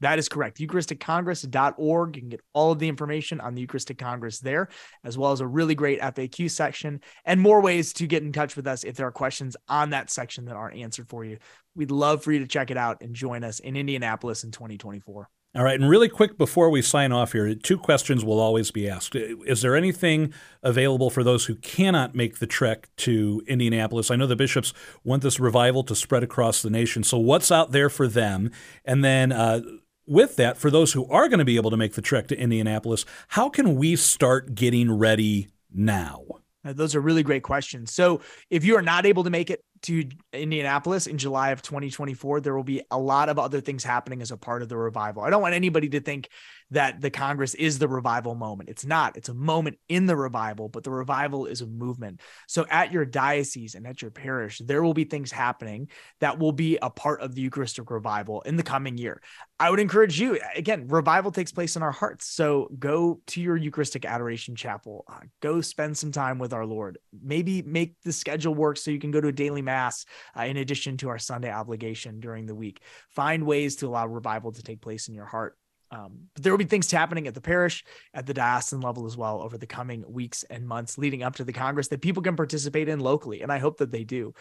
That 0.00 0.18
is 0.18 0.28
correct. 0.28 0.58
EucharisticCongress.org. 0.58 2.16
You 2.16 2.22
can 2.22 2.28
get 2.28 2.40
all 2.52 2.72
of 2.72 2.78
the 2.78 2.88
information 2.88 3.40
on 3.40 3.54
the 3.54 3.60
Eucharistic 3.60 3.98
Congress 3.98 4.40
there, 4.40 4.68
as 5.04 5.18
well 5.18 5.32
as 5.32 5.40
a 5.40 5.46
really 5.46 5.74
great 5.74 6.00
FAQ 6.00 6.50
section 6.50 7.00
and 7.24 7.40
more 7.40 7.60
ways 7.60 7.92
to 7.94 8.06
get 8.06 8.22
in 8.22 8.32
touch 8.32 8.56
with 8.56 8.66
us 8.66 8.84
if 8.84 8.96
there 8.96 9.06
are 9.06 9.12
questions 9.12 9.56
on 9.68 9.90
that 9.90 10.10
section 10.10 10.46
that 10.46 10.56
aren't 10.56 10.76
answered 10.76 11.08
for 11.08 11.24
you. 11.24 11.38
We'd 11.74 11.90
love 11.90 12.24
for 12.24 12.32
you 12.32 12.40
to 12.40 12.46
check 12.46 12.70
it 12.70 12.76
out 12.76 13.02
and 13.02 13.14
join 13.14 13.44
us 13.44 13.60
in 13.60 13.76
Indianapolis 13.76 14.44
in 14.44 14.50
2024. 14.50 15.28
All 15.56 15.64
right. 15.64 15.80
And 15.80 15.90
really 15.90 16.08
quick 16.08 16.38
before 16.38 16.70
we 16.70 16.80
sign 16.80 17.10
off 17.10 17.32
here, 17.32 17.52
two 17.56 17.76
questions 17.76 18.24
will 18.24 18.38
always 18.38 18.70
be 18.70 18.88
asked. 18.88 19.16
Is 19.16 19.62
there 19.62 19.74
anything 19.74 20.32
available 20.62 21.10
for 21.10 21.24
those 21.24 21.46
who 21.46 21.56
cannot 21.56 22.14
make 22.14 22.38
the 22.38 22.46
trek 22.46 22.88
to 22.98 23.42
Indianapolis? 23.48 24.12
I 24.12 24.16
know 24.16 24.28
the 24.28 24.36
bishops 24.36 24.72
want 25.02 25.24
this 25.24 25.40
revival 25.40 25.82
to 25.84 25.96
spread 25.96 26.22
across 26.22 26.62
the 26.62 26.70
nation. 26.70 27.02
So, 27.02 27.18
what's 27.18 27.50
out 27.50 27.72
there 27.72 27.90
for 27.90 28.06
them? 28.06 28.52
And 28.84 29.04
then, 29.04 29.32
uh, 29.32 29.62
with 30.10 30.36
that, 30.36 30.58
for 30.58 30.70
those 30.70 30.92
who 30.92 31.06
are 31.06 31.28
going 31.28 31.38
to 31.38 31.44
be 31.44 31.56
able 31.56 31.70
to 31.70 31.76
make 31.76 31.94
the 31.94 32.02
trek 32.02 32.26
to 32.28 32.38
Indianapolis, 32.38 33.06
how 33.28 33.48
can 33.48 33.76
we 33.76 33.96
start 33.96 34.54
getting 34.54 34.90
ready 34.92 35.48
now? 35.72 36.24
Uh, 36.64 36.72
those 36.72 36.94
are 36.94 37.00
really 37.00 37.22
great 37.22 37.42
questions. 37.42 37.92
So, 37.92 38.20
if 38.50 38.64
you 38.64 38.76
are 38.76 38.82
not 38.82 39.06
able 39.06 39.24
to 39.24 39.30
make 39.30 39.48
it 39.48 39.64
to 39.82 40.04
Indianapolis 40.32 41.06
in 41.06 41.18
July 41.18 41.50
of 41.50 41.62
2024, 41.62 42.40
there 42.40 42.54
will 42.54 42.64
be 42.64 42.82
a 42.90 42.98
lot 42.98 43.28
of 43.28 43.38
other 43.38 43.60
things 43.60 43.82
happening 43.82 44.22
as 44.22 44.30
a 44.30 44.36
part 44.36 44.62
of 44.62 44.68
the 44.68 44.76
revival. 44.76 45.22
I 45.22 45.30
don't 45.30 45.42
want 45.42 45.54
anybody 45.54 45.88
to 45.90 46.00
think 46.00 46.28
that 46.70 47.00
the 47.00 47.10
Congress 47.10 47.54
is 47.54 47.78
the 47.78 47.88
revival 47.88 48.34
moment. 48.34 48.68
It's 48.68 48.86
not. 48.86 49.16
It's 49.16 49.28
a 49.28 49.34
moment 49.34 49.78
in 49.88 50.06
the 50.06 50.16
revival, 50.16 50.68
but 50.68 50.84
the 50.84 50.90
revival 50.90 51.46
is 51.46 51.62
a 51.62 51.66
movement. 51.66 52.20
So 52.46 52.64
at 52.70 52.92
your 52.92 53.04
diocese 53.04 53.74
and 53.74 53.86
at 53.86 54.02
your 54.02 54.10
parish, 54.10 54.58
there 54.64 54.82
will 54.82 54.94
be 54.94 55.04
things 55.04 55.32
happening 55.32 55.88
that 56.20 56.38
will 56.38 56.52
be 56.52 56.78
a 56.80 56.90
part 56.90 57.22
of 57.22 57.34
the 57.34 57.42
Eucharistic 57.42 57.90
revival 57.90 58.42
in 58.42 58.56
the 58.56 58.62
coming 58.62 58.96
year. 58.96 59.20
I 59.58 59.70
would 59.70 59.80
encourage 59.80 60.20
you 60.20 60.38
again, 60.54 60.86
revival 60.88 61.32
takes 61.32 61.52
place 61.52 61.76
in 61.76 61.82
our 61.82 61.90
hearts. 61.90 62.26
So 62.26 62.70
go 62.78 63.20
to 63.28 63.40
your 63.40 63.56
Eucharistic 63.56 64.04
adoration 64.04 64.54
chapel, 64.54 65.04
uh, 65.08 65.20
go 65.40 65.60
spend 65.60 65.98
some 65.98 66.12
time 66.12 66.38
with 66.38 66.52
our 66.52 66.64
Lord. 66.64 66.98
Maybe 67.22 67.62
make 67.62 68.00
the 68.02 68.12
schedule 68.12 68.54
work 68.54 68.76
so 68.76 68.90
you 68.90 69.00
can 69.00 69.10
go 69.10 69.20
to 69.20 69.28
a 69.28 69.32
daily 69.32 69.62
mass 69.70 70.04
uh, 70.36 70.42
in 70.42 70.56
addition 70.56 70.96
to 70.98 71.08
our 71.08 71.18
Sunday 71.18 71.52
obligation 71.52 72.20
during 72.20 72.46
the 72.46 72.54
week. 72.54 72.80
Find 73.10 73.46
ways 73.46 73.76
to 73.76 73.86
allow 73.86 74.06
revival 74.06 74.52
to 74.52 74.62
take 74.62 74.80
place 74.80 75.08
in 75.08 75.14
your 75.14 75.26
heart. 75.26 75.56
Um, 75.92 76.28
but 76.34 76.42
there 76.42 76.52
will 76.52 76.58
be 76.58 76.64
things 76.64 76.90
happening 76.90 77.26
at 77.26 77.34
the 77.34 77.40
parish, 77.40 77.84
at 78.14 78.26
the 78.26 78.34
diocesan 78.34 78.80
level 78.80 79.06
as 79.06 79.16
well 79.16 79.42
over 79.42 79.58
the 79.58 79.66
coming 79.66 80.04
weeks 80.06 80.44
and 80.44 80.66
months 80.66 80.98
leading 80.98 81.22
up 81.22 81.36
to 81.36 81.44
the 81.44 81.52
Congress 81.52 81.88
that 81.88 82.00
people 82.00 82.22
can 82.22 82.36
participate 82.36 82.88
in 82.88 83.00
locally. 83.00 83.42
And 83.42 83.50
I 83.50 83.58
hope 83.58 83.78
that 83.78 83.90
they 83.90 84.04
do. 84.04 84.34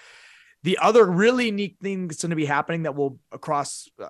The 0.64 0.78
other 0.82 1.06
really 1.06 1.52
neat 1.52 1.78
thing 1.82 2.08
that's 2.08 2.22
going 2.22 2.32
to 2.32 2.36
be 2.36 2.46
happening 2.46 2.84
that 2.84 2.96
will 2.96 3.18
across 3.32 3.88
uh, 4.02 4.10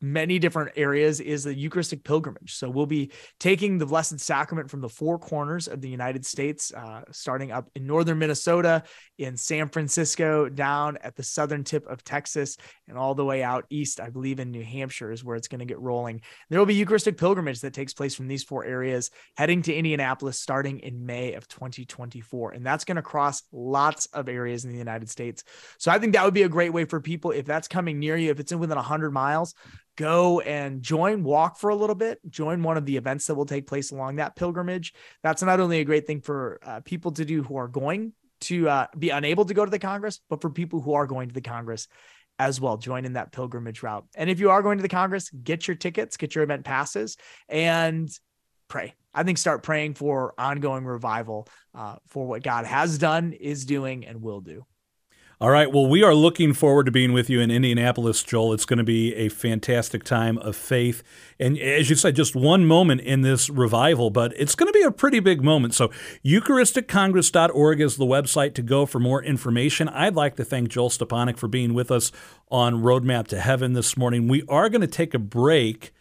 many 0.00 0.38
different 0.38 0.72
areas 0.76 1.20
is 1.20 1.44
the 1.44 1.54
Eucharistic 1.54 2.04
pilgrimage. 2.04 2.54
So 2.54 2.68
we'll 2.68 2.86
be 2.86 3.10
taking 3.40 3.78
the 3.78 3.86
Blessed 3.86 4.20
Sacrament 4.20 4.70
from 4.70 4.82
the 4.82 4.88
four 4.88 5.18
corners 5.18 5.66
of 5.66 5.80
the 5.80 5.88
United 5.88 6.26
States, 6.26 6.72
uh, 6.74 7.02
starting 7.10 7.52
up 7.52 7.70
in 7.74 7.86
northern 7.86 8.18
Minnesota, 8.18 8.82
in 9.16 9.36
San 9.36 9.68
Francisco, 9.68 10.48
down 10.48 10.98
at 11.02 11.16
the 11.16 11.22
southern 11.22 11.64
tip 11.64 11.86
of 11.86 12.04
Texas, 12.04 12.58
and 12.86 12.98
all 12.98 13.14
the 13.14 13.24
way 13.24 13.42
out 13.42 13.64
east, 13.70 14.00
I 14.00 14.10
believe 14.10 14.40
in 14.40 14.50
New 14.50 14.62
Hampshire 14.62 15.10
is 15.10 15.24
where 15.24 15.36
it's 15.36 15.48
going 15.48 15.60
to 15.60 15.64
get 15.64 15.80
rolling. 15.80 16.20
There 16.50 16.58
will 16.58 16.66
be 16.66 16.74
Eucharistic 16.74 17.16
pilgrimage 17.16 17.60
that 17.60 17.72
takes 17.72 17.94
place 17.94 18.14
from 18.14 18.28
these 18.28 18.44
four 18.44 18.64
areas, 18.64 19.10
heading 19.36 19.62
to 19.62 19.74
Indianapolis 19.74 20.38
starting 20.38 20.80
in 20.80 21.06
May 21.06 21.34
of 21.34 21.48
2024. 21.48 22.52
And 22.52 22.64
that's 22.64 22.84
going 22.84 22.96
to 22.96 23.02
cross 23.02 23.42
lots 23.52 24.06
of 24.06 24.28
areas 24.28 24.64
in 24.64 24.70
the 24.70 24.78
United 24.78 25.08
States. 25.08 25.44
So 25.78 25.90
I 25.90 25.98
think 25.98 26.12
that 26.12 26.24
would 26.24 26.34
be 26.34 26.42
a 26.42 26.48
great 26.48 26.72
way 26.72 26.84
for 26.84 27.00
people 27.00 27.30
if 27.30 27.46
that's 27.46 27.68
coming 27.68 27.98
near 27.98 28.16
you, 28.16 28.30
if 28.30 28.40
it's 28.40 28.52
in 28.52 28.58
within 28.58 28.76
100 28.76 29.10
miles, 29.12 29.54
go 29.96 30.40
and 30.40 30.82
join, 30.82 31.22
walk 31.22 31.56
for 31.56 31.70
a 31.70 31.76
little 31.76 31.94
bit, 31.94 32.18
join 32.28 32.62
one 32.62 32.76
of 32.76 32.84
the 32.84 32.96
events 32.96 33.26
that 33.26 33.34
will 33.34 33.46
take 33.46 33.66
place 33.66 33.90
along 33.90 34.16
that 34.16 34.36
pilgrimage. 34.36 34.92
That's 35.22 35.42
not 35.42 35.60
only 35.60 35.80
a 35.80 35.84
great 35.84 36.06
thing 36.06 36.20
for 36.20 36.58
uh, 36.64 36.80
people 36.80 37.12
to 37.12 37.24
do 37.24 37.42
who 37.42 37.56
are 37.56 37.68
going 37.68 38.12
to 38.42 38.68
uh, 38.68 38.86
be 38.96 39.10
unable 39.10 39.44
to 39.44 39.54
go 39.54 39.64
to 39.64 39.70
the 39.70 39.78
Congress, 39.78 40.20
but 40.28 40.40
for 40.40 40.50
people 40.50 40.80
who 40.80 40.94
are 40.94 41.06
going 41.06 41.28
to 41.28 41.34
the 41.34 41.40
Congress 41.40 41.88
as 42.38 42.60
well. 42.60 42.76
Join 42.76 43.04
in 43.04 43.14
that 43.14 43.32
pilgrimage 43.32 43.82
route. 43.82 44.06
And 44.14 44.30
if 44.30 44.40
you 44.40 44.50
are 44.50 44.62
going 44.62 44.78
to 44.78 44.82
the 44.82 44.88
Congress, 44.88 45.30
get 45.30 45.66
your 45.66 45.76
tickets, 45.76 46.16
get 46.16 46.34
your 46.34 46.44
event 46.44 46.64
passes, 46.64 47.16
and 47.48 48.08
pray. 48.68 48.94
I 49.12 49.24
think 49.24 49.38
start 49.38 49.62
praying 49.62 49.94
for 49.94 50.34
ongoing 50.38 50.84
revival 50.84 51.48
uh, 51.74 51.96
for 52.08 52.26
what 52.26 52.42
God 52.42 52.66
has 52.66 52.98
done, 52.98 53.32
is 53.32 53.64
doing, 53.64 54.06
and 54.06 54.22
will 54.22 54.40
do. 54.40 54.64
All 55.40 55.50
right. 55.50 55.70
Well, 55.72 55.86
we 55.86 56.02
are 56.02 56.16
looking 56.16 56.52
forward 56.52 56.86
to 56.86 56.90
being 56.90 57.12
with 57.12 57.30
you 57.30 57.38
in 57.38 57.48
Indianapolis, 57.48 58.24
Joel. 58.24 58.54
It's 58.54 58.64
going 58.64 58.78
to 58.78 58.84
be 58.84 59.14
a 59.14 59.28
fantastic 59.28 60.02
time 60.02 60.36
of 60.38 60.56
faith. 60.56 61.04
And 61.38 61.56
as 61.56 61.88
you 61.88 61.94
said, 61.94 62.16
just 62.16 62.34
one 62.34 62.66
moment 62.66 63.02
in 63.02 63.22
this 63.22 63.48
revival, 63.48 64.10
but 64.10 64.32
it's 64.36 64.56
going 64.56 64.66
to 64.66 64.76
be 64.76 64.82
a 64.82 64.90
pretty 64.90 65.20
big 65.20 65.40
moment. 65.40 65.74
So, 65.74 65.92
EucharisticCongress.org 66.24 67.80
is 67.80 67.96
the 67.96 68.04
website 68.04 68.54
to 68.54 68.62
go 68.62 68.84
for 68.84 68.98
more 68.98 69.22
information. 69.22 69.88
I'd 69.88 70.16
like 70.16 70.34
to 70.36 70.44
thank 70.44 70.70
Joel 70.70 70.90
Stepanek 70.90 71.36
for 71.36 71.46
being 71.46 71.72
with 71.72 71.92
us 71.92 72.10
on 72.50 72.82
Roadmap 72.82 73.28
to 73.28 73.40
Heaven 73.40 73.74
this 73.74 73.96
morning. 73.96 74.26
We 74.26 74.42
are 74.48 74.68
going 74.68 74.80
to 74.80 74.88
take 74.88 75.14
a 75.14 75.20
break 75.20 75.92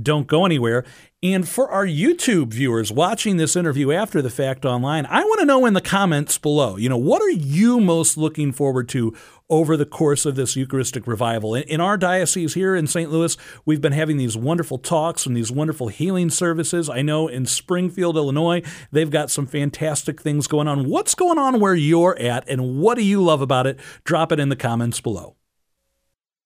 don't 0.00 0.26
go 0.26 0.46
anywhere. 0.46 0.84
And 1.22 1.48
for 1.48 1.70
our 1.70 1.86
YouTube 1.86 2.48
viewers 2.48 2.90
watching 2.90 3.36
this 3.36 3.54
interview 3.54 3.92
after 3.92 4.22
the 4.22 4.30
fact 4.30 4.64
online, 4.64 5.06
I 5.06 5.22
want 5.22 5.40
to 5.40 5.46
know 5.46 5.66
in 5.66 5.74
the 5.74 5.80
comments 5.80 6.38
below, 6.38 6.76
you 6.76 6.88
know, 6.88 6.96
what 6.96 7.22
are 7.22 7.30
you 7.30 7.78
most 7.78 8.16
looking 8.16 8.52
forward 8.52 8.88
to 8.90 9.14
over 9.50 9.76
the 9.76 9.86
course 9.86 10.24
of 10.24 10.34
this 10.34 10.56
Eucharistic 10.56 11.06
revival? 11.06 11.54
In, 11.54 11.62
in 11.64 11.80
our 11.80 11.96
diocese 11.98 12.54
here 12.54 12.74
in 12.74 12.86
St. 12.86 13.10
Louis, 13.10 13.36
we've 13.64 13.80
been 13.80 13.92
having 13.92 14.16
these 14.16 14.36
wonderful 14.36 14.78
talks 14.78 15.26
and 15.26 15.36
these 15.36 15.52
wonderful 15.52 15.88
healing 15.88 16.30
services. 16.30 16.88
I 16.88 17.02
know 17.02 17.28
in 17.28 17.46
Springfield, 17.46 18.16
Illinois, 18.16 18.62
they've 18.90 19.10
got 19.10 19.30
some 19.30 19.46
fantastic 19.46 20.20
things 20.20 20.46
going 20.46 20.68
on. 20.68 20.88
What's 20.88 21.14
going 21.14 21.38
on 21.38 21.60
where 21.60 21.74
you're 21.74 22.18
at 22.18 22.48
and 22.48 22.80
what 22.80 22.96
do 22.96 23.04
you 23.04 23.22
love 23.22 23.42
about 23.42 23.66
it? 23.66 23.78
Drop 24.04 24.32
it 24.32 24.40
in 24.40 24.48
the 24.48 24.56
comments 24.56 25.00
below. 25.00 25.36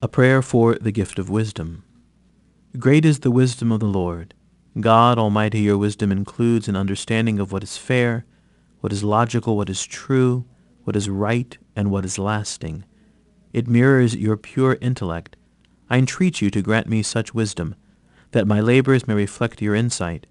A 0.03 0.09
prayer 0.09 0.43
for 0.43 0.75
the 0.75 0.93
gift 0.93 1.19
of 1.19 1.31
wisdom. 1.31 1.86
Great 2.79 3.07
is 3.07 3.21
the 3.21 3.31
wisdom 3.31 3.73
of 3.73 3.81
the 3.81 3.87
Lord. 3.87 4.35
God 4.81 5.19
Almighty, 5.19 5.61
your 5.61 5.79
wisdom 5.79 6.13
includes 6.13 6.69
an 6.69 6.77
understanding 6.77 7.39
of 7.39 7.51
what 7.51 7.63
is 7.63 7.79
fair, 7.79 8.27
what 8.81 8.93
is 8.93 9.03
logical, 9.05 9.57
what 9.57 9.71
is 9.71 9.87
true, 9.87 10.45
what 10.85 10.97
is 10.97 11.09
right, 11.09 11.57
and 11.75 11.91
what 11.91 12.05
is 12.05 12.19
lasting. 12.19 12.85
It 13.53 13.69
mirrors 13.69 14.17
your 14.17 14.37
pure 14.37 14.77
intellect. 14.83 15.37
I 15.89 15.97
entreat 15.97 16.43
you 16.43 16.51
to 16.51 16.61
grant 16.61 16.87
me 16.87 17.03
such 17.03 17.33
wisdom, 17.33 17.77
that 18.33 18.49
my 18.49 18.61
labors 18.61 19.09
may 19.09 19.15
reflect 19.15 19.63
your 19.63 19.75
insight. 19.75 20.27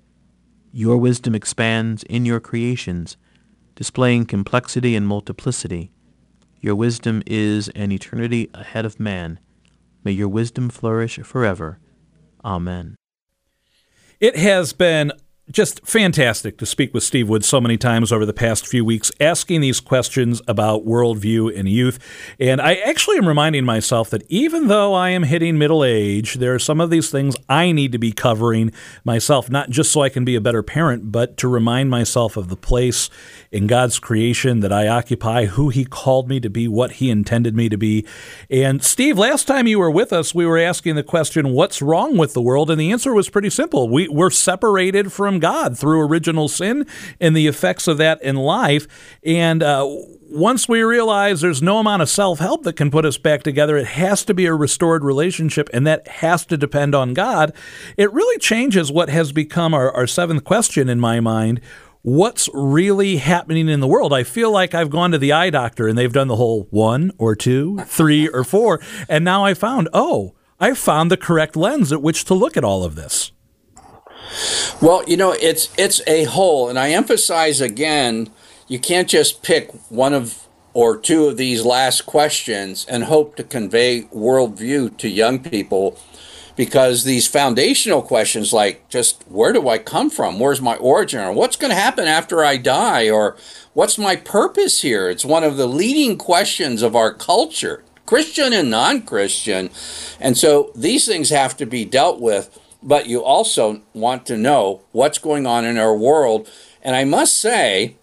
Your 0.72 0.98
wisdom 0.98 1.34
expands 1.34 2.04
in 2.04 2.26
your 2.26 2.40
creations, 2.40 3.18
displaying 3.76 4.26
complexity 4.26 4.96
and 4.96 5.08
multiplicity. 5.08 5.92
Your 6.60 6.76
wisdom 6.76 7.24
is 7.26 7.70
an 7.70 7.92
eternity 7.92 8.52
ahead 8.54 8.86
of 8.86 9.00
man. 9.00 9.40
May 10.04 10.12
your 10.12 10.30
wisdom 10.30 10.70
flourish 10.70 11.18
forever. 11.24 11.80
Amen. 12.46 12.96
It 14.20 14.38
has 14.38 14.72
been 14.72 15.12
just 15.52 15.86
fantastic 15.86 16.58
to 16.58 16.66
speak 16.66 16.92
with 16.92 17.04
Steve 17.04 17.30
Wood 17.30 17.46
so 17.46 17.62
many 17.62 17.78
times 17.78 18.12
over 18.12 18.26
the 18.26 18.34
past 18.34 18.66
few 18.66 18.84
weeks, 18.84 19.12
asking 19.20 19.62
these 19.62 19.80
questions 19.80 20.42
about 20.48 20.88
worldview 20.88 21.56
and 21.58 21.70
youth. 21.70 22.00
And 22.40 22.60
I 22.60 22.76
actually 22.76 23.18
am 23.18 23.28
reminding 23.28 23.64
myself 23.64 24.10
that 24.10 24.24
even 24.28 24.68
though 24.68 24.96
I 24.96 25.10
am 25.10 25.22
hitting 25.24 25.58
middle 25.58 25.84
age, 25.84 26.36
there 26.36 26.56
are 26.56 26.60
some 26.60 26.82
of 26.82 26.90
these 26.90 27.12
things 27.12 27.36
I 27.48 27.72
need 27.72 27.92
to 27.92 28.00
be 28.00 28.12
covering 28.12 28.72
myself, 29.04 29.48
not 29.50 29.70
just 29.70 29.92
so 29.92 30.02
I 30.02 30.10
can 30.10 30.26
be 30.26 30.36
a 30.36 30.42
better 30.42 30.64
parent, 30.64 31.12
but 31.12 31.38
to 31.38 31.48
remind 31.48 31.92
myself 31.92 32.38
of 32.38 32.50
the 32.50 32.58
place 32.58 33.12
in 33.52 33.68
God's 33.68 34.00
creation 34.00 34.62
that 34.62 34.74
I 34.74 34.88
occupy, 34.88 35.46
who 35.46 35.70
He 35.70 35.86
called 35.86 36.28
me 36.28 36.40
to 36.40 36.50
be, 36.50 36.68
what 36.68 36.94
He 36.94 37.12
intended 37.12 37.56
me 37.56 37.70
to 37.70 37.78
be. 37.78 38.04
And 38.50 38.84
Steve, 38.84 39.20
last 39.20 39.46
time 39.46 39.68
you 39.68 39.78
were 39.78 39.92
with 39.92 40.12
us, 40.12 40.34
we 40.34 40.48
were 40.48 40.58
asking 40.58 40.96
the 40.96 41.04
question, 41.04 41.50
What's 41.50 41.84
wrong 41.84 42.18
with 42.18 42.34
the 42.34 42.42
world? 42.42 42.72
And 42.72 42.82
the 42.82 42.92
answer 42.92 43.14
was 43.14 43.30
pretty 43.30 43.52
simple. 43.52 43.88
We, 43.88 44.08
we're 44.08 44.32
separated 44.32 45.14
from 45.14 45.35
from 45.36 45.40
God 45.42 45.78
through 45.78 46.02
original 46.02 46.48
sin 46.48 46.88
and 47.20 47.36
the 47.36 47.48
effects 47.48 47.88
of 47.88 47.98
that 47.98 48.22
in 48.22 48.36
life. 48.38 48.88
And 49.24 49.62
uh, 49.62 49.86
once 50.30 50.70
we 50.70 50.82
realize 50.82 51.42
there's 51.42 51.62
no 51.62 51.80
amount 51.80 52.02
of 52.02 52.10
self 52.10 52.40
help 52.40 52.64
that 52.64 52.78
can 52.78 52.90
put 52.90 53.06
us 53.06 53.18
back 53.18 53.44
together, 53.44 53.78
it 53.78 53.88
has 53.88 54.24
to 54.26 54.34
be 54.34 54.46
a 54.46 54.54
restored 54.54 55.04
relationship, 55.04 55.70
and 55.74 55.86
that 55.86 56.08
has 56.08 56.46
to 56.46 56.58
depend 56.58 56.96
on 56.96 57.14
God. 57.14 57.54
It 57.98 58.14
really 58.14 58.40
changes 58.40 58.92
what 58.92 59.10
has 59.10 59.32
become 59.32 59.74
our, 59.74 59.92
our 59.92 60.08
seventh 60.08 60.44
question 60.44 60.90
in 60.90 61.00
my 61.00 61.20
mind 61.20 61.62
what's 62.02 62.48
really 62.54 63.18
happening 63.18 63.68
in 63.68 63.80
the 63.80 63.88
world. 63.88 64.14
I 64.14 64.22
feel 64.22 64.52
like 64.52 64.76
I've 64.76 64.92
gone 64.92 65.12
to 65.12 65.18
the 65.18 65.32
eye 65.32 65.50
doctor 65.50 65.88
and 65.88 65.98
they've 65.98 66.14
done 66.14 66.28
the 66.28 66.36
whole 66.36 66.68
one 66.70 67.12
or 67.18 67.36
two, 67.36 67.80
three 67.80 68.28
or 68.28 68.44
four. 68.44 68.80
And 69.10 69.26
now 69.26 69.44
I 69.44 69.56
found, 69.56 69.90
oh, 69.92 70.36
I 70.60 70.76
found 70.76 71.10
the 71.10 71.18
correct 71.18 71.56
lens 71.56 71.92
at 71.92 72.04
which 72.04 72.24
to 72.26 72.36
look 72.36 72.58
at 72.58 72.64
all 72.64 72.84
of 72.84 72.94
this. 72.94 73.32
Well, 74.82 75.04
you 75.08 75.18
know, 75.18 75.32
it's 75.32 75.74
it's 75.78 76.02
a 76.08 76.26
whole, 76.26 76.70
and 76.70 76.78
I 76.78 76.92
emphasize 76.92 77.62
again, 77.62 78.30
you 78.68 78.80
can't 78.80 79.08
just 79.08 79.44
pick 79.44 79.72
one 79.90 80.14
of 80.14 80.48
or 80.74 80.98
two 80.98 81.26
of 81.28 81.38
these 81.38 81.64
last 81.64 82.06
questions 82.06 82.86
and 82.90 83.06
hope 83.06 83.38
to 83.38 83.44
convey 83.44 84.04
worldview 84.14 84.98
to 84.98 85.08
young 85.08 85.40
people 85.40 85.98
because 86.56 87.04
these 87.04 87.28
foundational 87.28 88.02
questions 88.02 88.54
like 88.54 88.88
just 88.90 89.24
where 89.28 89.54
do 89.54 89.68
I 89.70 89.78
come 89.78 90.10
from? 90.10 90.40
Where's 90.40 90.62
my 90.62 90.76
origin? 90.76 91.22
Or 91.22 91.32
what's 91.32 91.56
going 91.56 91.72
to 91.72 91.80
happen 91.80 92.08
after 92.08 92.44
I 92.44 92.58
die? 92.58 93.10
Or 93.10 93.36
what's 93.74 93.98
my 93.98 94.16
purpose 94.16 94.82
here? 94.82 95.10
It's 95.10 95.26
one 95.26 95.44
of 95.44 95.58
the 95.58 95.68
leading 95.68 96.18
questions 96.18 96.82
of 96.82 96.96
our 96.96 97.14
culture, 97.14 97.84
Christian 98.06 98.54
and 98.54 98.70
non 98.70 99.04
Christian. 99.04 99.70
And 100.20 100.38
so 100.38 100.72
these 100.76 101.06
things 101.06 101.30
have 101.30 101.58
to 101.58 101.66
be 101.66 101.86
dealt 101.86 102.20
with 102.20 102.60
but 102.86 103.08
you 103.08 103.24
also 103.24 103.82
want 103.94 104.28
to 104.28 104.38
know 104.38 104.84
what's 104.92 105.18
going 105.18 105.48
on 105.48 105.66
in 105.66 105.78
our 105.78 105.98
world. 105.98 106.48
And 106.84 106.96
I 106.96 107.04
must 107.04 107.40
say, 107.40 107.96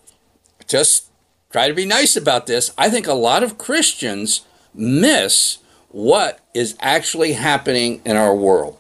just 0.67 1.07
try 1.51 1.69
to 1.69 1.75
be 1.75 1.87
nice 1.87 2.17
about 2.17 2.47
this. 2.47 2.73
I 2.77 2.91
think 2.91 3.07
a 3.07 3.15
lot 3.15 3.45
of 3.45 3.57
Christians 3.57 4.45
miss 4.75 5.59
what 5.89 6.41
is 6.53 6.77
actually 6.81 7.35
happening 7.35 8.03
in 8.05 8.17
our 8.17 8.35
world. 8.35 8.79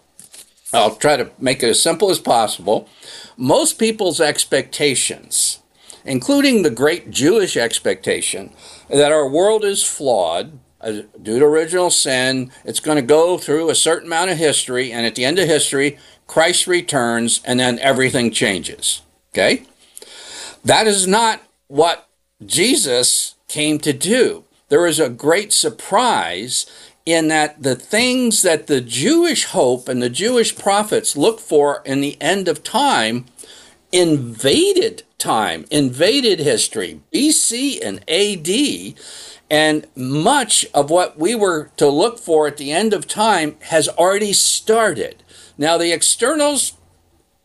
I'll 0.73 0.97
try 0.97 1.17
to 1.17 1.31
make 1.39 1.63
it 1.63 1.69
as 1.69 1.81
simple 1.83 2.11
as 2.11 2.19
possible. 2.19 2.89
Most 3.37 3.79
people's 3.79 4.21
expectations, 4.21 5.61
including 6.05 6.63
the 6.63 6.71
great 6.71 7.11
Jewish 7.11 7.57
expectation 7.57 8.53
that 8.89 9.13
our 9.13 9.29
world 9.29 9.65
is 9.65 9.85
flawed, 9.85 10.59
due 10.83 11.39
to 11.39 11.45
original 11.45 11.91
sin. 11.91 12.51
It's 12.65 12.81
going 12.81 12.97
to 12.97 13.03
go 13.03 13.39
through 13.39 13.71
a 13.71 13.75
certain 13.75 14.09
amount 14.09 14.31
of 14.31 14.39
history, 14.39 14.93
and 14.93 15.07
at 15.07 15.15
the 15.15 15.25
end 15.25 15.39
of 15.39 15.49
history, 15.49 15.99
Christ 16.27 16.67
returns, 16.67 17.41
and 17.45 17.61
then 17.61 17.79
everything 17.79 18.31
changes. 18.31 19.03
Okay? 19.33 19.65
That 20.65 20.87
is 20.87 21.07
not 21.07 21.43
what 21.69 22.09
Jesus 22.45 23.35
came 23.49 23.79
to 23.81 23.93
do. 23.93 24.45
There 24.69 24.87
is 24.87 24.99
a 24.99 25.09
great 25.09 25.53
surprise 25.53 26.67
in 27.05 27.29
that 27.29 27.63
the 27.63 27.75
things 27.75 28.43
that 28.43 28.69
the 28.69 28.81
Jewish 28.81 29.47
hope 29.47 29.89
and 29.89 30.03
the 30.03 30.09
Jewish 30.09 30.57
prophets 30.57 31.17
look 31.17 31.41
for 31.41 31.83
in 31.85 32.01
the 32.01 32.17
end 32.21 32.49
of 32.49 32.63
time 32.63 33.27
invaded 33.91 35.03
time, 35.19 35.67
invaded 35.71 36.41
history, 36.41 37.01
BC 37.13 37.79
and 37.83 37.99
AD 38.09 38.99
and 39.53 39.87
much 39.95 40.65
of 40.73 40.89
what 40.89 41.19
we 41.19 41.35
were 41.35 41.71
to 41.77 41.87
look 41.87 42.19
for 42.19 42.47
at 42.47 42.57
the 42.57 42.73
end 42.73 42.95
of 42.95 43.07
time 43.07 43.55
has 43.65 43.87
already 43.87 44.33
started. 44.33 45.23
Now, 45.59 45.77
the 45.77 45.93
externals, 45.93 46.73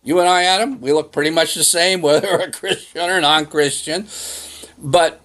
you 0.06 0.18
and 0.22 0.30
I, 0.30 0.44
Adam, 0.44 0.80
we 0.80 0.94
look 0.94 1.12
pretty 1.12 1.32
much 1.32 1.54
the 1.54 1.66
same, 1.66 2.02
whether 2.02 2.30
we're 2.30 2.46
a 2.46 2.52
Christian 2.52 3.10
or 3.10 3.20
non 3.20 3.46
Christian. 3.46 4.08
But 4.78 5.20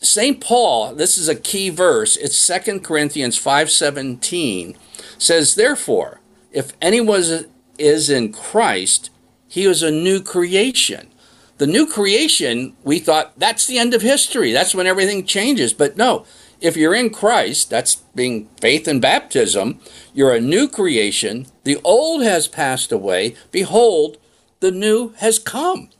St. 0.00 0.40
Paul, 0.40 0.94
this 0.94 1.18
is 1.18 1.28
a 1.28 1.36
key 1.36 1.68
verse, 1.68 2.16
it's 2.16 2.46
2 2.46 2.80
Corinthians 2.80 3.38
5.17, 3.38 4.76
says, 5.18 5.54
Therefore, 5.54 6.20
if 6.50 6.72
anyone 6.80 7.50
is 7.76 8.08
in 8.08 8.32
Christ, 8.32 9.10
he 9.46 9.64
is 9.66 9.82
a 9.82 9.90
new 9.90 10.22
creation. 10.22 11.10
The 11.58 11.66
new 11.66 11.86
creation, 11.86 12.76
we 12.82 12.98
thought 12.98 13.38
that's 13.38 13.66
the 13.66 13.78
end 13.78 13.94
of 13.94 14.02
history. 14.02 14.52
That's 14.52 14.74
when 14.74 14.86
everything 14.86 15.24
changes. 15.24 15.72
But 15.72 15.96
no, 15.96 16.26
if 16.60 16.76
you're 16.76 16.94
in 16.94 17.10
Christ, 17.10 17.70
that's 17.70 17.96
being 18.14 18.48
faith 18.60 18.88
and 18.88 19.00
baptism, 19.00 19.80
you're 20.12 20.34
a 20.34 20.40
new 20.40 20.68
creation. 20.68 21.46
The 21.62 21.78
old 21.84 22.22
has 22.22 22.48
passed 22.48 22.90
away. 22.90 23.36
Behold, 23.52 24.18
the 24.60 24.72
new 24.72 25.10
has 25.18 25.38
come. 25.38 25.90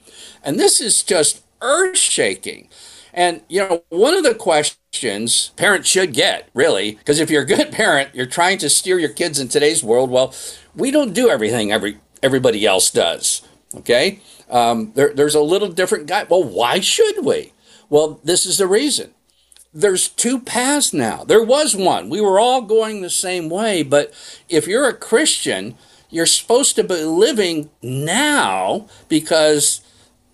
And 0.43 0.59
this 0.59 0.81
is 0.81 1.03
just 1.03 1.45
earth 1.61 1.97
shaking. 1.97 2.69
And, 3.13 3.43
you 3.49 3.61
know, 3.61 3.85
one 3.91 4.15
of 4.15 4.25
the 4.25 4.35
questions 4.35 5.53
parents 5.57 5.89
should 5.89 6.13
get, 6.13 6.49
really, 6.53 6.97
because 6.97 7.21
if 7.21 7.31
you're 7.31 7.43
a 7.43 7.47
good 7.47 7.71
parent, 7.71 8.11
you're 8.13 8.27
trying 8.27 8.59
to 8.59 8.69
steer 8.69 8.99
your 8.99 9.11
kids 9.11 9.39
in 9.39 9.49
today's 9.49 9.85
world. 9.85 10.11
Well, 10.11 10.35
we 10.75 10.91
don't 10.91 11.15
do 11.15 11.29
everything 11.29 11.71
every 11.71 11.99
everybody 12.23 12.67
else 12.67 12.91
does. 12.91 13.47
Okay? 13.77 14.21
Um, 14.51 14.93
there, 14.95 15.13
there's 15.15 15.35
a 15.35 15.41
little 15.41 15.69
different 15.69 16.07
guy. 16.07 16.25
Well, 16.25 16.45
why 16.45 16.81
should 16.81 17.25
we? 17.25 17.53
Well, 17.89 18.21
this 18.25 18.47
is 18.47 18.59
the 18.59 18.67
reason. 18.67 19.13
There's 19.73 20.09
two 20.09 20.39
paths 20.41 20.93
now. 20.93 21.25
There 21.25 21.43
was 21.43 21.75
one. 21.75 22.09
We 22.09 22.21
were 22.21 22.39
all 22.39 22.63
going 22.63 23.03
the 23.03 23.11
same 23.11 23.49
way, 23.51 23.83
but 23.83 24.13
if 24.49 24.69
you're 24.69 24.89
a 24.89 24.95
Christian, 24.95 25.77
you're 26.11 26.27
supposed 26.27 26.77
to 26.77 26.85
be 26.85 27.03
living 27.03 27.71
now 27.83 28.87
because 29.09 29.81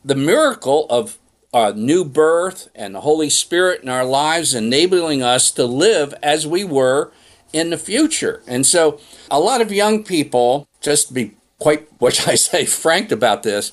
the 0.05 0.14
miracle 0.14 0.87
of 0.90 1.18
a 1.53 1.72
new 1.72 2.05
birth 2.05 2.68
and 2.74 2.94
the 2.94 3.00
Holy 3.00 3.31
Spirit 3.31 3.83
in 3.83 3.88
our 3.88 4.05
lives 4.05 4.55
enabling 4.55 5.22
us 5.22 5.50
to 5.53 5.64
live 5.64 6.14
as 6.22 6.46
we 6.46 6.64
were 6.64 7.11
in 7.53 7.70
the 7.70 7.79
future. 7.79 8.42
And 8.46 8.66
so 8.66 9.00
a 9.31 9.40
lot 9.40 9.61
of 9.61 9.72
young 9.72 10.05
people, 10.05 10.68
just 10.81 11.09
to 11.09 11.14
be 11.14 11.33
quite, 11.61 11.88
what 12.01 12.27
I 12.27 12.35
say, 12.35 12.64
frank 12.64 13.12
about 13.12 13.44
this, 13.44 13.70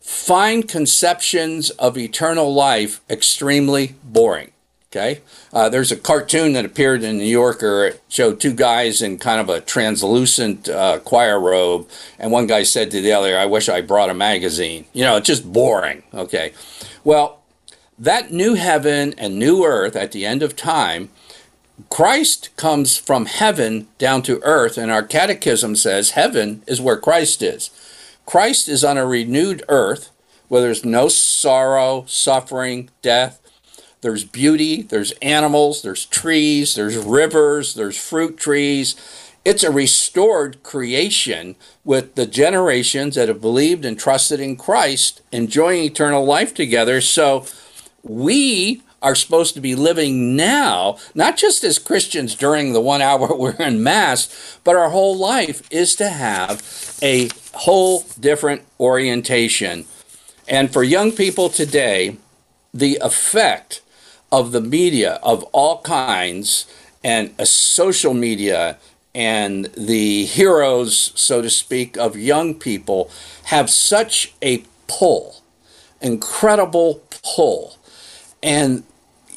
find 0.00 0.66
conceptions 0.66 1.70
of 1.70 1.98
eternal 1.98 2.54
life 2.54 3.02
extremely 3.10 3.94
boring. 4.02 4.48
Okay, 4.90 5.22
uh, 5.54 5.70
there's 5.70 5.90
a 5.90 5.96
cartoon 5.96 6.52
that 6.52 6.66
appeared 6.66 7.02
in 7.02 7.16
New 7.16 7.24
Yorker. 7.24 7.86
It 7.86 8.02
showed 8.10 8.38
two 8.38 8.52
guys 8.52 9.00
in 9.00 9.16
kind 9.16 9.40
of 9.40 9.48
a 9.48 9.62
translucent 9.62 10.68
uh, 10.68 10.98
choir 10.98 11.40
robe, 11.40 11.88
and 12.18 12.30
one 12.30 12.46
guy 12.46 12.62
said 12.62 12.90
to 12.90 13.00
the 13.00 13.10
other, 13.10 13.38
"I 13.38 13.46
wish 13.46 13.70
I 13.70 13.80
brought 13.80 14.10
a 14.10 14.14
magazine." 14.14 14.84
You 14.92 15.04
know, 15.04 15.16
it's 15.16 15.26
just 15.26 15.50
boring. 15.50 16.02
Okay, 16.12 16.52
well, 17.04 17.40
that 17.98 18.32
new 18.32 18.52
heaven 18.52 19.14
and 19.16 19.38
new 19.38 19.64
earth 19.64 19.96
at 19.96 20.12
the 20.12 20.26
end 20.26 20.42
of 20.42 20.56
time, 20.56 21.08
Christ 21.90 22.50
comes 22.56 22.96
from 22.96 23.26
heaven 23.26 23.88
down 23.98 24.22
to 24.22 24.42
earth, 24.42 24.76
and 24.78 24.90
our 24.90 25.02
catechism 25.02 25.76
says 25.76 26.10
heaven 26.10 26.62
is 26.66 26.80
where 26.80 26.96
Christ 26.96 27.42
is. 27.42 27.70
Christ 28.26 28.68
is 28.68 28.84
on 28.84 28.98
a 28.98 29.06
renewed 29.06 29.62
earth 29.68 30.10
where 30.48 30.60
there's 30.60 30.84
no 30.84 31.08
sorrow, 31.08 32.04
suffering, 32.06 32.90
death 33.00 33.42
there's 34.02 34.24
beauty, 34.24 34.82
there's 34.82 35.12
animals, 35.22 35.82
there's 35.82 36.04
trees, 36.04 36.74
there's 36.74 36.96
rivers, 36.96 37.74
there's 37.74 37.96
fruit 37.96 38.36
trees. 38.36 38.96
It's 39.44 39.62
a 39.62 39.70
restored 39.70 40.62
creation 40.64 41.54
with 41.84 42.16
the 42.16 42.26
generations 42.26 43.14
that 43.14 43.28
have 43.28 43.40
believed 43.40 43.84
and 43.84 43.98
trusted 43.98 44.40
in 44.40 44.56
Christ 44.56 45.22
enjoying 45.30 45.84
eternal 45.84 46.24
life 46.24 46.52
together. 46.52 47.00
So 47.00 47.46
we 48.02 48.82
are 49.02 49.14
supposed 49.14 49.54
to 49.54 49.60
be 49.60 49.74
living 49.74 50.36
now, 50.36 50.96
not 51.14 51.36
just 51.36 51.64
as 51.64 51.78
Christians 51.78 52.34
during 52.34 52.72
the 52.72 52.80
one 52.80 53.02
hour 53.02 53.34
we're 53.36 53.52
in 53.52 53.82
Mass, 53.82 54.58
but 54.64 54.76
our 54.76 54.90
whole 54.90 55.16
life 55.16 55.62
is 55.70 55.94
to 55.96 56.08
have 56.08 56.98
a 57.02 57.28
whole 57.54 58.04
different 58.18 58.62
orientation. 58.80 59.84
And 60.48 60.72
for 60.72 60.82
young 60.82 61.12
people 61.12 61.48
today, 61.48 62.16
the 62.72 62.98
effect 63.02 63.82
of 64.30 64.52
the 64.52 64.60
media 64.60 65.20
of 65.22 65.42
all 65.52 65.82
kinds 65.82 66.66
and 67.04 67.34
a 67.38 67.46
social 67.46 68.14
media 68.14 68.78
and 69.14 69.66
the 69.76 70.24
heroes, 70.24 71.12
so 71.14 71.42
to 71.42 71.50
speak, 71.50 71.96
of 71.98 72.16
young 72.16 72.54
people 72.54 73.10
have 73.44 73.68
such 73.68 74.32
a 74.40 74.64
pull, 74.86 75.42
incredible 76.00 77.02
pull. 77.22 77.76
And, 78.42 78.84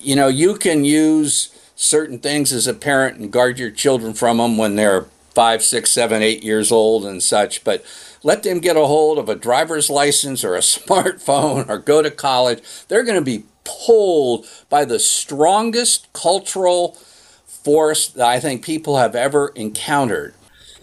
you 0.05 0.15
know, 0.15 0.27
you 0.27 0.55
can 0.55 0.85
use 0.85 1.49
certain 1.75 2.19
things 2.19 2.53
as 2.53 2.67
a 2.67 2.73
parent 2.73 3.17
and 3.17 3.31
guard 3.31 3.59
your 3.59 3.71
children 3.71 4.13
from 4.13 4.37
them 4.37 4.57
when 4.57 4.75
they're 4.75 5.05
five, 5.33 5.61
six, 5.61 5.91
seven, 5.91 6.21
eight 6.21 6.43
years 6.43 6.71
old 6.71 7.05
and 7.05 7.21
such, 7.21 7.63
but 7.63 7.83
let 8.23 8.43
them 8.43 8.59
get 8.59 8.77
a 8.77 8.85
hold 8.85 9.17
of 9.17 9.27
a 9.27 9.35
driver's 9.35 9.89
license 9.89 10.43
or 10.43 10.55
a 10.55 10.59
smartphone 10.61 11.67
or 11.67 11.77
go 11.77 12.01
to 12.01 12.11
college. 12.11 12.61
They're 12.87 13.03
going 13.03 13.19
to 13.19 13.21
be 13.21 13.43
pulled 13.63 14.45
by 14.69 14.85
the 14.85 14.99
strongest 14.99 16.11
cultural 16.13 16.97
force 17.45 18.07
that 18.07 18.27
I 18.27 18.39
think 18.39 18.63
people 18.63 18.97
have 18.97 19.15
ever 19.15 19.49
encountered. 19.55 20.35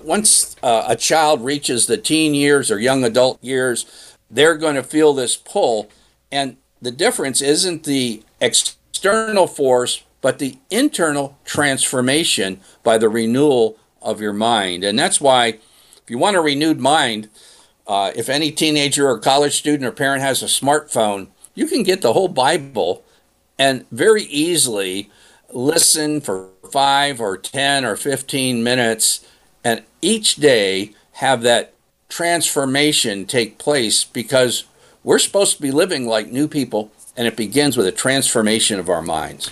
Once 0.02 0.56
uh, 0.62 0.84
a 0.88 0.96
child 0.96 1.44
reaches 1.44 1.86
the 1.86 1.96
teen 1.96 2.34
years 2.34 2.70
or 2.70 2.78
young 2.78 3.04
adult 3.04 3.42
years, 3.42 4.16
they're 4.28 4.56
going 4.56 4.74
to 4.74 4.82
feel 4.82 5.14
this 5.14 5.36
pull. 5.36 5.88
And 6.32 6.56
the 6.80 6.90
difference 6.90 7.40
isn't 7.40 7.84
the 7.84 8.24
external 8.40 8.81
force, 9.46 10.04
but 10.20 10.38
the 10.38 10.58
internal 10.70 11.38
transformation 11.44 12.60
by 12.82 12.98
the 12.98 13.08
renewal 13.08 13.76
of 14.00 14.20
your 14.20 14.32
mind. 14.32 14.84
And 14.84 14.98
that's 14.98 15.20
why, 15.20 15.46
if 15.46 16.08
you 16.08 16.18
want 16.18 16.36
a 16.36 16.40
renewed 16.40 16.80
mind, 16.80 17.28
uh, 17.86 18.12
if 18.14 18.28
any 18.28 18.50
teenager 18.50 19.08
or 19.08 19.18
college 19.18 19.56
student 19.56 19.84
or 19.84 19.92
parent 19.92 20.22
has 20.22 20.42
a 20.42 20.46
smartphone, 20.46 21.28
you 21.54 21.66
can 21.66 21.82
get 21.82 22.02
the 22.02 22.12
whole 22.12 22.28
Bible 22.28 23.04
and 23.58 23.84
very 23.90 24.22
easily 24.24 25.10
listen 25.50 26.20
for 26.20 26.48
five 26.70 27.20
or 27.20 27.36
10 27.36 27.84
or 27.84 27.96
15 27.96 28.62
minutes 28.62 29.26
and 29.62 29.82
each 30.00 30.36
day 30.36 30.94
have 31.12 31.42
that 31.42 31.74
transformation 32.08 33.26
take 33.26 33.58
place 33.58 34.04
because 34.04 34.64
we're 35.04 35.18
supposed 35.18 35.56
to 35.56 35.62
be 35.62 35.70
living 35.70 36.06
like 36.06 36.30
new 36.30 36.48
people 36.48 36.90
and 37.16 37.26
it 37.26 37.36
begins 37.36 37.76
with 37.76 37.86
a 37.86 37.92
transformation 37.92 38.78
of 38.78 38.88
our 38.88 39.02
minds. 39.02 39.50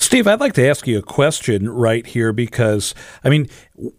Steve, 0.00 0.28
I'd 0.28 0.38
like 0.38 0.52
to 0.54 0.66
ask 0.66 0.86
you 0.86 0.98
a 0.98 1.02
question 1.02 1.68
right 1.68 2.06
here 2.06 2.32
because, 2.32 2.94
I 3.24 3.28
mean, 3.28 3.48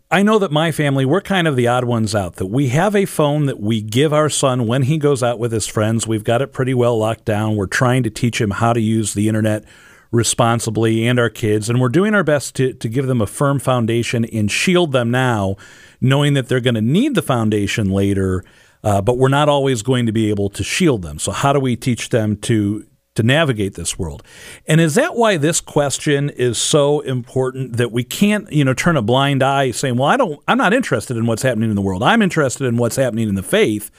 I 0.09 0.23
know 0.23 0.39
that 0.39 0.49
my 0.49 0.71
family, 0.71 1.05
we're 1.05 1.19
kind 1.19 1.45
of 1.45 1.57
the 1.57 1.67
odd 1.67 1.83
ones 1.83 2.15
out, 2.15 2.37
that 2.37 2.45
we 2.45 2.69
have 2.69 2.95
a 2.95 3.05
phone 3.05 3.47
that 3.47 3.59
we 3.59 3.81
give 3.81 4.13
our 4.13 4.29
son 4.29 4.65
when 4.65 4.83
he 4.83 4.97
goes 4.97 5.21
out 5.21 5.39
with 5.39 5.51
his 5.51 5.67
friends. 5.67 6.07
We've 6.07 6.23
got 6.23 6.41
it 6.41 6.53
pretty 6.53 6.73
well 6.73 6.97
locked 6.97 7.25
down. 7.25 7.57
We're 7.57 7.67
trying 7.67 8.03
to 8.03 8.09
teach 8.09 8.39
him 8.39 8.51
how 8.51 8.71
to 8.71 8.79
use 8.79 9.13
the 9.13 9.27
internet 9.27 9.65
responsibly 10.11 11.05
and 11.05 11.19
our 11.19 11.29
kids, 11.29 11.69
and 11.69 11.81
we're 11.81 11.89
doing 11.89 12.15
our 12.15 12.23
best 12.23 12.55
to, 12.55 12.73
to 12.73 12.87
give 12.87 13.07
them 13.07 13.21
a 13.21 13.27
firm 13.27 13.59
foundation 13.59 14.23
and 14.25 14.49
shield 14.49 14.93
them 14.93 15.11
now, 15.11 15.57
knowing 15.99 16.33
that 16.33 16.47
they're 16.47 16.61
going 16.61 16.75
to 16.75 16.81
need 16.81 17.13
the 17.13 17.21
foundation 17.21 17.89
later. 17.89 18.43
Uh, 18.81 19.01
but 19.01 19.17
we're 19.17 19.27
not 19.27 19.49
always 19.49 19.81
going 19.81 20.05
to 20.05 20.13
be 20.13 20.29
able 20.29 20.49
to 20.49 20.63
shield 20.63 21.01
them. 21.01 21.19
So, 21.19 21.33
how 21.33 21.51
do 21.51 21.59
we 21.59 21.75
teach 21.75 22.09
them 22.09 22.37
to 22.37 22.85
to 23.19 23.23
navigate 23.23 23.73
this 23.73 23.99
world. 23.99 24.23
And 24.65 24.79
is 24.79 24.95
that 24.95 25.15
why 25.15 25.35
this 25.35 25.59
question 25.59 26.29
is 26.29 26.57
so 26.57 27.01
important 27.01 27.75
that 27.75 27.91
we 27.91 28.05
can't, 28.05 28.49
you 28.49 28.63
know, 28.63 28.73
turn 28.73 28.95
a 28.95 29.01
blind 29.01 29.43
eye 29.43 29.71
saying, 29.71 29.97
"Well, 29.97 30.07
I 30.07 30.15
don't 30.15 30.41
I'm 30.47 30.57
not 30.57 30.73
interested 30.73 31.17
in 31.17 31.25
what's 31.25 31.41
happening 31.41 31.69
in 31.69 31.75
the 31.75 31.81
world. 31.81 32.01
I'm 32.01 32.21
interested 32.21 32.65
in 32.65 32.77
what's 32.77 32.95
happening 32.95 33.27
in 33.27 33.35
the 33.35 33.43
faith." 33.43 33.91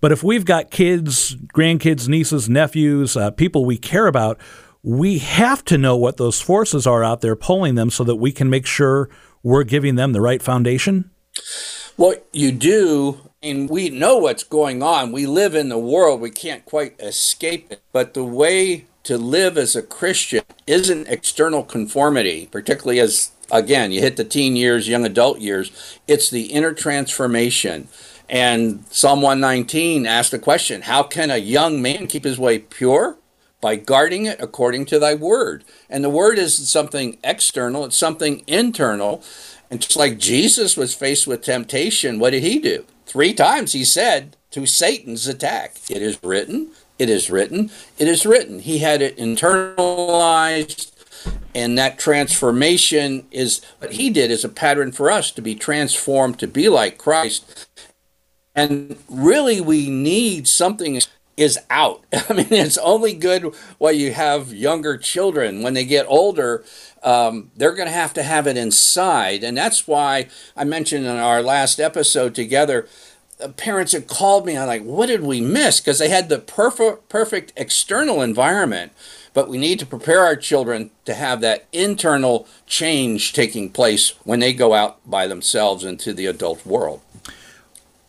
But 0.00 0.12
if 0.12 0.22
we've 0.22 0.44
got 0.44 0.70
kids, 0.70 1.34
grandkids, 1.34 2.06
nieces, 2.06 2.48
nephews, 2.48 3.16
uh, 3.16 3.32
people 3.32 3.64
we 3.64 3.78
care 3.78 4.06
about, 4.06 4.38
we 4.84 5.18
have 5.18 5.64
to 5.64 5.76
know 5.76 5.96
what 5.96 6.18
those 6.18 6.40
forces 6.40 6.86
are 6.86 7.02
out 7.02 7.20
there 7.20 7.34
pulling 7.34 7.74
them 7.74 7.90
so 7.90 8.04
that 8.04 8.14
we 8.14 8.30
can 8.30 8.48
make 8.48 8.64
sure 8.64 9.10
we're 9.42 9.64
giving 9.64 9.96
them 9.96 10.12
the 10.12 10.20
right 10.20 10.40
foundation. 10.40 11.10
Well, 11.96 12.14
you 12.32 12.52
do 12.52 13.27
and 13.42 13.70
we 13.70 13.88
know 13.88 14.18
what's 14.18 14.42
going 14.42 14.82
on. 14.82 15.12
We 15.12 15.26
live 15.26 15.54
in 15.54 15.68
the 15.68 15.78
world. 15.78 16.20
We 16.20 16.30
can't 16.30 16.64
quite 16.64 16.98
escape 17.00 17.70
it. 17.70 17.82
But 17.92 18.14
the 18.14 18.24
way 18.24 18.86
to 19.04 19.16
live 19.16 19.56
as 19.56 19.76
a 19.76 19.82
Christian 19.82 20.42
isn't 20.66 21.08
external 21.08 21.62
conformity, 21.62 22.48
particularly 22.50 22.98
as, 22.98 23.30
again, 23.50 23.92
you 23.92 24.00
hit 24.00 24.16
the 24.16 24.24
teen 24.24 24.56
years, 24.56 24.88
young 24.88 25.06
adult 25.06 25.38
years. 25.38 25.70
It's 26.08 26.30
the 26.30 26.46
inner 26.46 26.72
transformation. 26.72 27.88
And 28.28 28.84
Psalm 28.90 29.22
119 29.22 30.04
asked 30.04 30.32
the 30.32 30.38
question 30.38 30.82
How 30.82 31.02
can 31.02 31.30
a 31.30 31.38
young 31.38 31.80
man 31.80 32.06
keep 32.08 32.24
his 32.24 32.38
way 32.38 32.58
pure? 32.58 33.16
By 33.60 33.74
guarding 33.74 34.26
it 34.26 34.40
according 34.40 34.86
to 34.86 35.00
thy 35.00 35.14
word. 35.14 35.64
And 35.90 36.04
the 36.04 36.10
word 36.10 36.38
isn't 36.38 36.66
something 36.66 37.18
external, 37.24 37.84
it's 37.84 37.98
something 37.98 38.42
internal. 38.46 39.22
And 39.70 39.80
just 39.80 39.96
like 39.96 40.18
Jesus 40.18 40.76
was 40.76 40.94
faced 40.94 41.26
with 41.26 41.42
temptation, 41.42 42.18
what 42.18 42.30
did 42.30 42.42
he 42.42 42.58
do? 42.58 42.84
Three 43.08 43.32
times 43.32 43.72
he 43.72 43.84
said 43.86 44.36
to 44.50 44.66
Satan's 44.66 45.26
attack, 45.26 45.76
It 45.88 46.02
is 46.02 46.22
written, 46.22 46.72
it 46.98 47.08
is 47.08 47.30
written, 47.30 47.70
it 47.96 48.06
is 48.06 48.26
written. 48.26 48.58
He 48.58 48.78
had 48.78 49.00
it 49.00 49.16
internalized, 49.16 50.92
and 51.54 51.78
that 51.78 51.98
transformation 51.98 53.26
is 53.30 53.62
what 53.78 53.94
he 53.94 54.10
did 54.10 54.30
is 54.30 54.44
a 54.44 54.48
pattern 54.50 54.92
for 54.92 55.10
us 55.10 55.30
to 55.32 55.40
be 55.40 55.54
transformed 55.54 56.38
to 56.40 56.46
be 56.46 56.68
like 56.68 56.98
Christ. 56.98 57.66
And 58.54 58.98
really, 59.08 59.62
we 59.62 59.88
need 59.88 60.46
something 60.46 61.00
is 61.38 61.58
out. 61.70 62.04
I 62.28 62.32
mean, 62.32 62.48
it's 62.50 62.78
only 62.78 63.14
good 63.14 63.54
while 63.78 63.92
you 63.92 64.12
have 64.12 64.52
younger 64.52 64.98
children. 64.98 65.62
When 65.62 65.74
they 65.74 65.84
get 65.84 66.06
older, 66.08 66.64
um, 67.02 67.50
they're 67.56 67.74
going 67.74 67.88
to 67.88 67.94
have 67.94 68.12
to 68.14 68.22
have 68.22 68.46
it 68.46 68.56
inside. 68.56 69.44
And 69.44 69.56
that's 69.56 69.86
why 69.86 70.28
I 70.56 70.64
mentioned 70.64 71.06
in 71.06 71.16
our 71.16 71.42
last 71.42 71.78
episode 71.78 72.34
together, 72.34 72.88
uh, 73.40 73.48
parents 73.48 73.92
had 73.92 74.08
called 74.08 74.44
me. 74.44 74.58
I'm 74.58 74.66
like, 74.66 74.82
what 74.82 75.06
did 75.06 75.22
we 75.22 75.40
miss? 75.40 75.80
Because 75.80 76.00
they 76.00 76.08
had 76.08 76.28
the 76.28 76.40
perfect, 76.40 77.08
perfect 77.08 77.52
external 77.56 78.20
environment. 78.20 78.92
But 79.32 79.48
we 79.48 79.58
need 79.58 79.78
to 79.78 79.86
prepare 79.86 80.24
our 80.24 80.34
children 80.34 80.90
to 81.04 81.14
have 81.14 81.40
that 81.42 81.66
internal 81.72 82.48
change 82.66 83.32
taking 83.32 83.70
place 83.70 84.14
when 84.24 84.40
they 84.40 84.52
go 84.52 84.74
out 84.74 84.98
by 85.08 85.28
themselves 85.28 85.84
into 85.84 86.12
the 86.12 86.26
adult 86.26 86.66
world. 86.66 87.00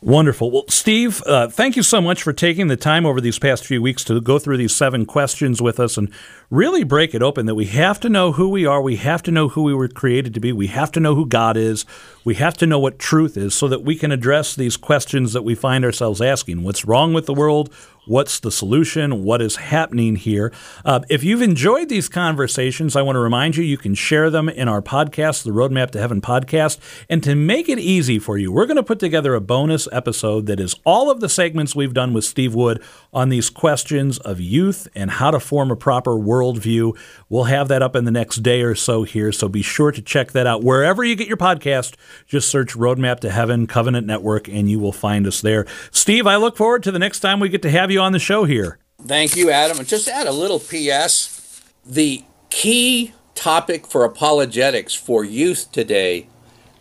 Wonderful. 0.01 0.49
Well, 0.49 0.63
Steve, 0.69 1.21
uh, 1.25 1.49
thank 1.49 1.75
you 1.75 1.83
so 1.83 1.99
much 1.99 2.23
for 2.23 2.31
taking 2.31 2.67
the 2.67 2.77
time 2.77 3.05
over 3.05 3.19
these 3.19 3.37
past 3.37 3.65
few 3.65 3.81
weeks 3.81 4.01
to 4.05 4.21
go 4.21 4.39
through 4.39 4.55
these 4.55 4.73
seven 4.73 5.05
questions 5.05 5.61
with 5.61 5.77
us 5.77 5.97
and 5.97 6.09
really 6.49 6.85
break 6.85 7.13
it 7.13 7.21
open 7.21 7.47
that 7.47 7.55
we 7.55 7.65
have 7.65 7.99
to 7.99 8.09
know 8.09 8.31
who 8.31 8.47
we 8.47 8.65
are. 8.65 8.81
We 8.81 8.95
have 8.95 9.21
to 9.23 9.31
know 9.31 9.49
who 9.49 9.63
we 9.63 9.73
were 9.73 9.89
created 9.89 10.33
to 10.35 10.39
be. 10.39 10.53
We 10.53 10.67
have 10.67 10.93
to 10.93 11.01
know 11.01 11.15
who 11.15 11.25
God 11.25 11.57
is. 11.57 11.85
We 12.23 12.35
have 12.35 12.55
to 12.59 12.65
know 12.65 12.79
what 12.79 12.97
truth 12.97 13.35
is 13.35 13.53
so 13.53 13.67
that 13.67 13.83
we 13.83 13.97
can 13.97 14.13
address 14.13 14.55
these 14.55 14.77
questions 14.77 15.33
that 15.33 15.43
we 15.43 15.53
find 15.53 15.83
ourselves 15.83 16.21
asking. 16.21 16.63
What's 16.63 16.85
wrong 16.85 17.13
with 17.13 17.25
the 17.25 17.33
world? 17.33 17.69
What's 18.09 18.39
the 18.39 18.51
solution? 18.51 19.23
What 19.23 19.39
is 19.39 19.57
happening 19.57 20.15
here? 20.15 20.51
Uh, 20.83 21.01
if 21.11 21.23
you've 21.23 21.43
enjoyed 21.43 21.89
these 21.89 22.09
conversations, 22.09 22.95
I 22.95 23.03
want 23.03 23.17
to 23.17 23.19
remind 23.19 23.55
you 23.55 23.63
you 23.63 23.77
can 23.77 23.93
share 23.93 24.31
them 24.31 24.49
in 24.49 24.67
our 24.67 24.81
podcast, 24.81 25.43
the 25.43 25.51
Roadmap 25.51 25.91
to 25.91 25.99
Heaven 25.99 26.19
podcast. 26.19 26.79
And 27.07 27.23
to 27.23 27.35
make 27.35 27.69
it 27.69 27.77
easy 27.77 28.17
for 28.17 28.35
you, 28.35 28.51
we're 28.51 28.65
going 28.65 28.77
to 28.77 28.83
put 28.83 28.97
together 28.97 29.35
a 29.35 29.39
bonus 29.39 29.87
episode 29.91 30.47
that 30.47 30.59
is 30.59 30.75
all 30.87 31.11
of 31.11 31.19
the 31.19 31.29
segments 31.29 31.75
we've 31.75 31.93
done 31.93 32.11
with 32.11 32.25
Steve 32.25 32.55
Wood, 32.55 32.81
on 33.13 33.29
these 33.29 33.49
questions 33.49 34.17
of 34.19 34.39
youth 34.39 34.87
and 34.95 35.11
how 35.11 35.31
to 35.31 35.39
form 35.39 35.71
a 35.71 35.75
proper 35.75 36.11
worldview. 36.11 36.97
We'll 37.27 37.45
have 37.45 37.67
that 37.69 37.81
up 37.81 37.95
in 37.95 38.05
the 38.05 38.11
next 38.11 38.37
day 38.37 38.61
or 38.61 38.75
so 38.75 39.03
here, 39.03 39.31
so 39.31 39.47
be 39.47 39.61
sure 39.61 39.91
to 39.91 40.01
check 40.01 40.31
that 40.31 40.47
out. 40.47 40.63
Wherever 40.63 41.03
you 41.03 41.15
get 41.15 41.27
your 41.27 41.37
podcast, 41.37 41.95
just 42.27 42.49
search 42.49 42.75
Roadmap 42.75 43.19
to 43.21 43.31
Heaven 43.31 43.67
Covenant 43.67 44.05
Network 44.05 44.47
and 44.47 44.69
you 44.69 44.79
will 44.79 44.91
find 44.91 45.25
us 45.25 45.41
there. 45.41 45.65
Steve, 45.91 46.27
I 46.27 46.35
look 46.35 46.57
forward 46.57 46.83
to 46.83 46.91
the 46.91 46.99
next 46.99 47.19
time 47.21 47.39
we 47.39 47.49
get 47.49 47.61
to 47.63 47.71
have 47.71 47.91
you 47.91 47.99
on 47.99 48.11
the 48.11 48.19
show 48.19 48.45
here. 48.45 48.77
Thank 49.01 49.35
you, 49.35 49.49
Adam. 49.49 49.79
And 49.79 49.87
just 49.87 50.07
add 50.07 50.27
a 50.27 50.31
little 50.31 50.59
PS. 50.59 51.63
The 51.85 52.23
key 52.49 53.13
topic 53.33 53.87
for 53.87 54.03
apologetics 54.03 54.93
for 54.93 55.23
youth 55.23 55.71
today 55.71 56.27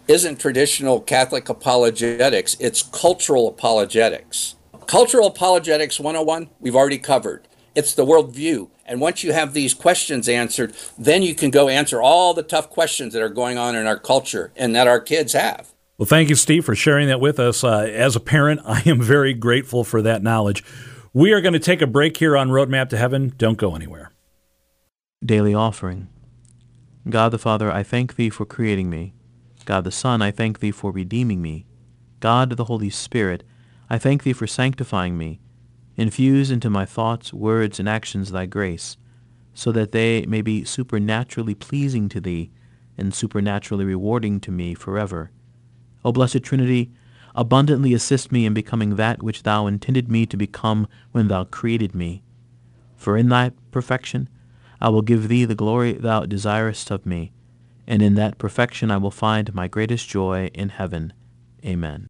isn't 0.09 0.41
traditional 0.41 1.01
Catholic 1.01 1.49
apologetics, 1.49 2.57
it's 2.59 2.83
cultural 2.83 3.47
apologetics. 3.47 4.57
Cultural 4.89 5.27
apologetics 5.27 6.01
101, 6.01 6.49
we've 6.61 6.75
already 6.75 6.97
covered. 6.97 7.47
It's 7.75 7.93
the 7.93 8.07
worldview. 8.07 8.71
And 8.87 9.03
once 9.03 9.23
you 9.23 9.35
have 9.35 9.53
these 9.53 9.75
questions 9.75 10.31
answered, 10.31 10.75
then 10.97 11.23
you 11.23 11.35
can 11.35 11.51
go 11.51 11.69
answer 11.69 12.01
all 12.01 12.33
the 12.33 12.43
tough 12.43 12.71
questions 12.71 13.13
that 13.13 13.21
are 13.21 13.29
going 13.29 13.59
on 13.59 13.77
in 13.77 13.87
our 13.87 13.99
culture 13.99 14.51
and 14.57 14.75
that 14.75 14.89
our 14.89 14.99
kids 14.99 15.35
have. 15.35 15.75
Well, 15.99 16.07
thank 16.07 16.31
you, 16.31 16.35
Steve, 16.35 16.65
for 16.65 16.75
sharing 16.75 17.07
that 17.09 17.21
with 17.21 17.39
us. 17.39 17.63
Uh, 17.63 17.81
as 17.81 18.17
a 18.17 18.21
parent, 18.21 18.63
I 18.65 18.83
am 18.87 19.03
very 19.03 19.35
grateful 19.35 19.85
for 19.85 20.01
that 20.01 20.23
knowledge. 20.23 20.65
We 21.13 21.33
are 21.33 21.43
going 21.43 21.53
to 21.53 21.59
take 21.59 21.83
a 21.83 21.87
break 21.87 22.17
here 22.17 22.35
on 22.35 22.49
Roadmap 22.49 22.89
to 22.89 22.97
Heaven. 22.97 23.35
Don't 23.37 23.59
go 23.59 23.77
anywhere. 23.77 24.13
Daily 25.23 25.53
Offering. 25.53 26.09
God 27.11 27.29
the 27.29 27.39
Father, 27.39 27.71
I 27.71 27.83
thank 27.83 28.17
Thee 28.17 28.31
for 28.31 28.47
creating 28.47 28.89
me. 28.89 29.13
God 29.67 29.85
the 29.85 29.93
Son, 29.93 30.23
I 30.23 30.31
thank 30.31 30.61
Thee 30.61 30.71
for 30.71 30.91
redeeming 30.91 31.43
me. 31.43 31.67
God 32.21 32.57
the 32.57 32.65
Holy 32.65 32.89
Spirit, 32.89 33.45
I 33.91 33.99
thank 33.99 34.23
Thee 34.23 34.33
for 34.33 34.47
sanctifying 34.47 35.17
me. 35.17 35.41
Infuse 35.97 36.51
into 36.51 36.71
my 36.71 36.85
thoughts, 36.85 37.33
words, 37.33 37.81
and 37.81 37.89
actions 37.89 38.31
Thy 38.31 38.47
grace, 38.47 38.97
so 39.55 39.73
that 39.73 39.93
they 39.93 40.27
may 40.27 40.43
be 40.43 40.65
supernaturally 40.65 41.55
pleasing 41.55 42.09
to 42.11 42.21
Thee 42.21 42.51
and 42.97 43.15
supernaturally 43.15 43.85
rewarding 43.85 44.41
to 44.41 44.51
me 44.51 44.75
forever. 44.75 45.31
O 46.05 46.13
Blessed 46.13 46.43
Trinity, 46.43 46.91
abundantly 47.35 47.95
assist 47.95 48.31
me 48.31 48.45
in 48.45 48.53
becoming 48.53 48.97
that 48.97 49.23
which 49.23 49.43
Thou 49.43 49.67
intended 49.67 50.09
me 50.09 50.27
to 50.27 50.37
become 50.37 50.87
when 51.13 51.29
Thou 51.29 51.45
created 51.45 51.95
me. 51.95 52.23
For 52.97 53.17
in 53.17 53.29
Thy 53.29 53.53
perfection 53.71 54.29
I 54.81 54.91
will 54.91 55.03
give 55.03 55.29
Thee 55.29 55.45
the 55.45 55.55
glory 55.55 55.93
Thou 55.93 56.27
desirest 56.27 56.91
of 56.91 57.07
me, 57.07 57.33
and 57.87 58.03
in 58.03 58.15
that 58.17 58.39
perfection 58.39 58.91
I 58.91 58.99
will 58.99 59.11
find 59.11 59.55
my 59.55 59.67
greatest 59.67 60.09
joy 60.09 60.51
in 60.53 60.69
heaven. 60.69 61.13
Amen. 61.65 62.09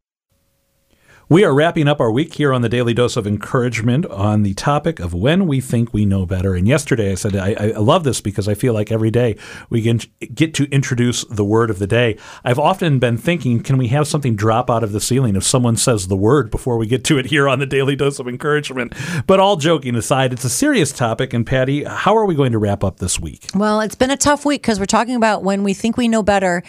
We 1.30 1.44
are 1.44 1.52
wrapping 1.52 1.88
up 1.88 2.00
our 2.00 2.10
week 2.10 2.32
here 2.32 2.54
on 2.54 2.62
the 2.62 2.70
Daily 2.70 2.94
Dose 2.94 3.14
of 3.14 3.26
Encouragement 3.26 4.06
on 4.06 4.44
the 4.44 4.54
topic 4.54 4.98
of 4.98 5.12
when 5.12 5.46
we 5.46 5.60
think 5.60 5.92
we 5.92 6.06
know 6.06 6.24
better. 6.24 6.54
And 6.54 6.66
yesterday 6.66 7.12
I 7.12 7.16
said, 7.16 7.36
I, 7.36 7.52
I 7.52 7.66
love 7.76 8.02
this 8.02 8.22
because 8.22 8.48
I 8.48 8.54
feel 8.54 8.72
like 8.72 8.90
every 8.90 9.10
day 9.10 9.36
we 9.68 9.82
can 9.82 10.00
get 10.32 10.54
to 10.54 10.64
introduce 10.70 11.24
the 11.24 11.44
word 11.44 11.68
of 11.68 11.80
the 11.80 11.86
day. 11.86 12.16
I've 12.44 12.58
often 12.58 12.98
been 12.98 13.18
thinking, 13.18 13.62
can 13.62 13.76
we 13.76 13.88
have 13.88 14.08
something 14.08 14.36
drop 14.36 14.70
out 14.70 14.82
of 14.82 14.92
the 14.92 15.02
ceiling 15.02 15.36
if 15.36 15.44
someone 15.44 15.76
says 15.76 16.08
the 16.08 16.16
word 16.16 16.50
before 16.50 16.78
we 16.78 16.86
get 16.86 17.04
to 17.04 17.18
it 17.18 17.26
here 17.26 17.46
on 17.46 17.58
the 17.58 17.66
Daily 17.66 17.94
Dose 17.94 18.18
of 18.18 18.26
Encouragement? 18.26 18.94
But 19.26 19.38
all 19.38 19.56
joking 19.56 19.96
aside, 19.96 20.32
it's 20.32 20.44
a 20.44 20.50
serious 20.50 20.92
topic. 20.92 21.34
And 21.34 21.46
Patty, 21.46 21.84
how 21.84 22.16
are 22.16 22.24
we 22.24 22.36
going 22.36 22.52
to 22.52 22.58
wrap 22.58 22.82
up 22.82 23.00
this 23.00 23.20
week? 23.20 23.50
Well, 23.54 23.82
it's 23.82 23.96
been 23.96 24.10
a 24.10 24.16
tough 24.16 24.46
week 24.46 24.62
because 24.62 24.80
we're 24.80 24.86
talking 24.86 25.16
about 25.16 25.42
when 25.42 25.62
we 25.62 25.74
think 25.74 25.98
we 25.98 26.08
know 26.08 26.22
better 26.22 26.62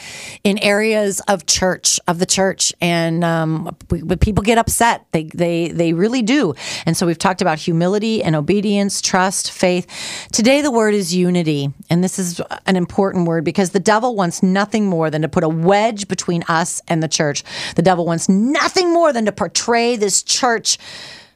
in 0.43 0.57
areas 0.57 1.21
of 1.29 1.45
church, 1.45 1.97
of 2.09 2.19
the 2.19 2.25
church. 2.25 2.73
And 2.81 3.23
um, 3.23 3.73
we, 3.89 4.03
people 4.17 4.43
get 4.49 4.57
upset. 4.57 5.05
They 5.11 5.25
they 5.25 5.69
they 5.69 5.93
really 5.93 6.21
do. 6.21 6.55
And 6.85 6.97
so 6.97 7.05
we've 7.05 7.17
talked 7.17 7.41
about 7.41 7.59
humility 7.59 8.23
and 8.23 8.35
obedience, 8.35 8.99
trust, 9.01 9.51
faith. 9.51 9.85
Today 10.31 10.61
the 10.61 10.71
word 10.71 10.95
is 10.95 11.13
unity, 11.13 11.71
and 11.89 12.03
this 12.03 12.17
is 12.17 12.41
an 12.65 12.75
important 12.75 13.27
word 13.27 13.43
because 13.43 13.69
the 13.69 13.79
devil 13.79 14.15
wants 14.15 14.41
nothing 14.41 14.87
more 14.87 15.11
than 15.11 15.21
to 15.21 15.29
put 15.29 15.43
a 15.43 15.49
wedge 15.49 16.07
between 16.07 16.43
us 16.47 16.81
and 16.87 17.03
the 17.03 17.07
church. 17.07 17.43
The 17.75 17.83
devil 17.83 18.05
wants 18.05 18.27
nothing 18.27 18.91
more 18.91 19.13
than 19.13 19.25
to 19.25 19.31
portray 19.31 19.95
this 19.95 20.23
church 20.23 20.79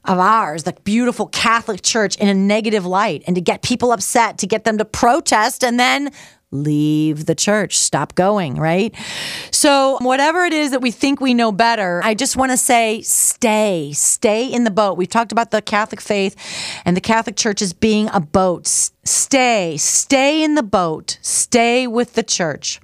of 0.06 0.17
ours, 0.17 0.63
the 0.63 0.73
beautiful 0.84 1.28
Catholic 1.28 1.82
Church, 1.82 2.17
in 2.17 2.28
a 2.28 2.34
negative 2.34 2.86
light 2.86 3.23
and 3.28 3.36
to 3.36 3.41
get 3.41 3.62
people 3.62 3.91
upset, 3.91 4.39
to 4.39 4.47
get 4.47 4.63
them 4.63 4.78
to 4.80 4.86
protest 4.86 5.63
and 5.63 5.80
then 5.80 6.12
leave 6.53 7.25
the 7.25 7.35
church, 7.35 7.77
stop 7.77 8.15
going, 8.15 8.55
right? 8.55 8.93
So, 9.51 9.97
whatever 10.01 10.45
it 10.45 10.53
is 10.53 10.71
that 10.71 10.81
we 10.81 10.91
think 10.91 11.19
we 11.19 11.33
know 11.33 11.51
better, 11.51 12.01
I 12.03 12.13
just 12.13 12.37
want 12.37 12.51
to 12.51 12.57
say 12.57 13.01
stay, 13.01 13.91
stay 13.93 14.47
in 14.47 14.63
the 14.63 14.71
boat. 14.71 14.97
We've 14.97 15.09
talked 15.09 15.31
about 15.31 15.51
the 15.51 15.61
Catholic 15.61 16.01
faith 16.01 16.35
and 16.85 16.95
the 16.95 17.01
Catholic 17.01 17.35
Church 17.35 17.61
as 17.61 17.73
being 17.73 18.09
a 18.13 18.19
boat. 18.19 18.67
Stay, 18.67 19.75
stay 19.77 20.43
in 20.43 20.55
the 20.55 20.63
boat, 20.63 21.17
stay 21.21 21.87
with 21.87 22.13
the 22.13 22.23
church. 22.23 22.79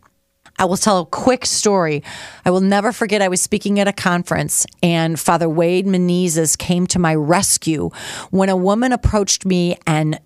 I 0.60 0.66
will 0.66 0.78
tell 0.78 1.00
a 1.00 1.06
quick 1.06 1.46
story. 1.46 2.04
I 2.44 2.52
will 2.52 2.60
never 2.60 2.92
forget 2.92 3.22
I 3.22 3.30
was 3.30 3.42
speaking 3.42 3.80
at 3.80 3.88
a 3.88 3.94
conference 3.94 4.66
and 4.84 5.18
Father 5.18 5.48
Wade 5.48 5.86
Menezes 5.86 6.58
came 6.58 6.86
to 6.88 7.00
my 7.00 7.16
rescue 7.16 7.90
when 8.30 8.50
a 8.50 8.58
woman 8.58 8.92
approached 8.92 9.46
me 9.46 9.78
and 9.88 10.20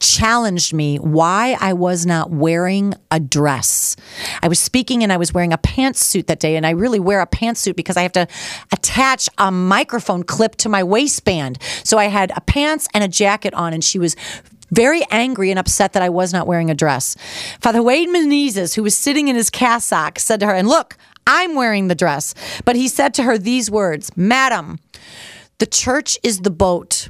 challenged 0.00 0.72
me 0.72 0.96
why 0.96 1.56
I 1.60 1.72
was 1.72 2.06
not 2.06 2.30
wearing 2.30 2.94
a 3.10 3.18
dress. 3.18 3.96
I 4.42 4.48
was 4.48 4.58
speaking 4.58 5.02
and 5.02 5.12
I 5.12 5.16
was 5.16 5.32
wearing 5.32 5.52
a 5.52 5.58
pantsuit 5.58 6.26
that 6.26 6.40
day, 6.40 6.56
and 6.56 6.66
I 6.66 6.70
really 6.70 7.00
wear 7.00 7.20
a 7.20 7.26
pantsuit 7.26 7.76
because 7.76 7.96
I 7.96 8.02
have 8.02 8.12
to 8.12 8.26
attach 8.72 9.28
a 9.38 9.50
microphone 9.50 10.22
clip 10.22 10.56
to 10.56 10.68
my 10.68 10.82
waistband. 10.82 11.58
So 11.84 11.98
I 11.98 12.06
had 12.06 12.32
a 12.36 12.40
pants 12.40 12.88
and 12.94 13.02
a 13.02 13.08
jacket 13.08 13.54
on, 13.54 13.72
and 13.72 13.82
she 13.82 13.98
was 13.98 14.16
very 14.70 15.02
angry 15.10 15.50
and 15.50 15.58
upset 15.58 15.94
that 15.94 16.02
I 16.02 16.08
was 16.08 16.32
not 16.32 16.46
wearing 16.46 16.70
a 16.70 16.74
dress. 16.74 17.16
Father 17.60 17.82
Wade 17.82 18.08
Menezes, 18.08 18.74
who 18.74 18.82
was 18.82 18.96
sitting 18.96 19.28
in 19.28 19.36
his 19.36 19.50
cassock, 19.50 20.18
said 20.18 20.40
to 20.40 20.46
her, 20.46 20.54
and 20.54 20.68
look, 20.68 20.96
I'm 21.26 21.54
wearing 21.54 21.88
the 21.88 21.94
dress. 21.94 22.34
But 22.64 22.76
he 22.76 22.88
said 22.88 23.14
to 23.14 23.22
her 23.22 23.38
these 23.38 23.70
words 23.70 24.10
Madam, 24.16 24.78
the 25.58 25.66
church 25.66 26.18
is 26.22 26.40
the 26.40 26.50
boat 26.50 27.08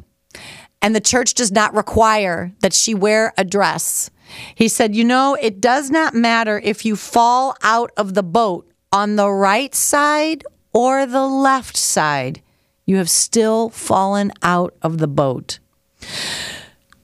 and 0.80 0.94
the 0.94 1.00
church 1.00 1.34
does 1.34 1.52
not 1.52 1.74
require 1.74 2.52
that 2.60 2.72
she 2.72 2.94
wear 2.94 3.32
a 3.36 3.44
dress. 3.44 4.10
He 4.54 4.68
said, 4.68 4.94
You 4.94 5.04
know, 5.04 5.36
it 5.40 5.60
does 5.60 5.90
not 5.90 6.14
matter 6.14 6.60
if 6.62 6.84
you 6.84 6.96
fall 6.96 7.56
out 7.62 7.90
of 7.96 8.14
the 8.14 8.22
boat 8.22 8.70
on 8.92 9.16
the 9.16 9.30
right 9.30 9.74
side 9.74 10.44
or 10.72 11.06
the 11.06 11.26
left 11.26 11.76
side, 11.76 12.42
you 12.86 12.96
have 12.96 13.10
still 13.10 13.68
fallen 13.70 14.32
out 14.42 14.74
of 14.82 14.98
the 14.98 15.08
boat. 15.08 15.58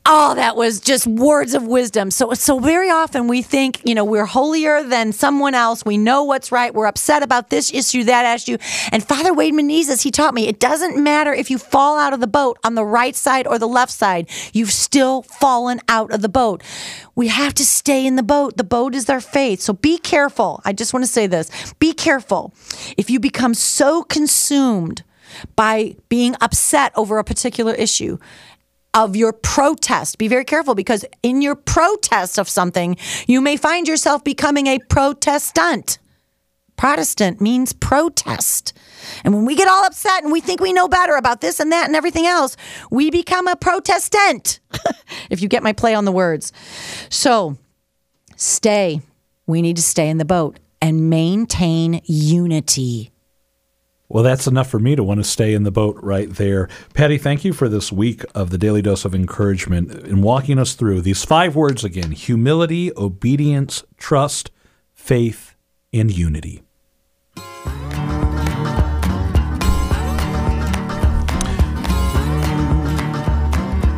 Oh, 0.06 0.34
that 0.34 0.54
was 0.54 0.80
just 0.80 1.06
words 1.06 1.54
of 1.54 1.66
wisdom. 1.66 2.10
So, 2.10 2.34
so 2.34 2.58
very 2.58 2.90
often 2.90 3.26
we 3.26 3.40
think, 3.40 3.80
you 3.88 3.94
know, 3.94 4.04
we're 4.04 4.26
holier 4.26 4.82
than 4.82 5.12
someone 5.12 5.54
else. 5.54 5.82
We 5.82 5.96
know 5.96 6.24
what's 6.24 6.52
right. 6.52 6.74
We're 6.74 6.84
upset 6.84 7.22
about 7.22 7.48
this 7.48 7.72
issue, 7.72 8.04
that 8.04 8.34
issue. 8.34 8.58
And 8.92 9.02
Father 9.02 9.32
Wade 9.32 9.54
Menezes, 9.54 10.02
he 10.02 10.10
taught 10.10 10.34
me 10.34 10.46
it 10.46 10.60
doesn't 10.60 11.02
matter 11.02 11.32
if 11.32 11.50
you 11.50 11.56
fall 11.56 11.98
out 11.98 12.12
of 12.12 12.20
the 12.20 12.26
boat 12.26 12.58
on 12.64 12.74
the 12.74 12.84
right 12.84 13.16
side 13.16 13.46
or 13.46 13.58
the 13.58 13.66
left 13.66 13.92
side. 13.92 14.28
You've 14.52 14.72
still 14.72 15.22
fallen 15.22 15.80
out 15.88 16.12
of 16.12 16.20
the 16.20 16.28
boat. 16.28 16.62
We 17.14 17.28
have 17.28 17.54
to 17.54 17.64
stay 17.64 18.04
in 18.06 18.16
the 18.16 18.22
boat. 18.22 18.58
The 18.58 18.64
boat 18.64 18.94
is 18.94 19.08
our 19.08 19.22
faith. 19.22 19.62
So 19.62 19.72
be 19.72 19.96
careful. 19.96 20.60
I 20.66 20.74
just 20.74 20.92
want 20.92 21.06
to 21.06 21.10
say 21.10 21.26
this. 21.26 21.72
Be 21.78 21.94
careful. 21.94 22.52
If 22.98 23.08
you 23.08 23.20
become 23.20 23.54
so 23.54 24.02
consumed 24.02 25.02
by 25.56 25.96
being 26.10 26.36
upset 26.42 26.92
over 26.94 27.18
a 27.18 27.24
particular 27.24 27.72
issue 27.72 28.18
of 28.94 29.16
your 29.16 29.32
protest. 29.32 30.18
Be 30.18 30.28
very 30.28 30.44
careful 30.44 30.74
because 30.74 31.04
in 31.22 31.42
your 31.42 31.56
protest 31.56 32.38
of 32.38 32.48
something, 32.48 32.96
you 33.26 33.40
may 33.40 33.56
find 33.56 33.86
yourself 33.86 34.24
becoming 34.24 34.68
a 34.68 34.78
protestant. 34.88 35.98
Protestant 36.76 37.40
means 37.40 37.72
protest. 37.72 38.72
And 39.24 39.34
when 39.34 39.44
we 39.44 39.54
get 39.54 39.68
all 39.68 39.84
upset 39.84 40.22
and 40.22 40.32
we 40.32 40.40
think 40.40 40.60
we 40.60 40.72
know 40.72 40.88
better 40.88 41.14
about 41.14 41.40
this 41.40 41.60
and 41.60 41.70
that 41.72 41.86
and 41.86 41.94
everything 41.94 42.26
else, 42.26 42.56
we 42.90 43.10
become 43.10 43.46
a 43.46 43.56
protestant, 43.56 44.60
if 45.30 45.40
you 45.40 45.48
get 45.48 45.62
my 45.62 45.72
play 45.72 45.94
on 45.94 46.04
the 46.04 46.12
words. 46.12 46.52
So 47.10 47.56
stay. 48.36 49.00
We 49.46 49.62
need 49.62 49.76
to 49.76 49.82
stay 49.82 50.08
in 50.08 50.18
the 50.18 50.24
boat 50.24 50.58
and 50.80 51.10
maintain 51.10 52.00
unity. 52.04 53.13
Well, 54.14 54.22
that's 54.22 54.46
enough 54.46 54.70
for 54.70 54.78
me 54.78 54.94
to 54.94 55.02
want 55.02 55.18
to 55.18 55.24
stay 55.24 55.54
in 55.54 55.64
the 55.64 55.72
boat 55.72 55.98
right 56.00 56.30
there. 56.30 56.68
Patty, 56.92 57.18
thank 57.18 57.44
you 57.44 57.52
for 57.52 57.68
this 57.68 57.90
week 57.90 58.24
of 58.32 58.50
the 58.50 58.58
Daily 58.58 58.80
Dose 58.80 59.04
of 59.04 59.12
Encouragement 59.12 59.90
and 59.90 60.22
walking 60.22 60.56
us 60.56 60.74
through 60.74 61.00
these 61.00 61.24
five 61.24 61.56
words 61.56 61.82
again 61.82 62.12
humility, 62.12 62.92
obedience, 62.96 63.82
trust, 63.96 64.52
faith, 64.92 65.56
and 65.92 66.16
unity. 66.16 66.62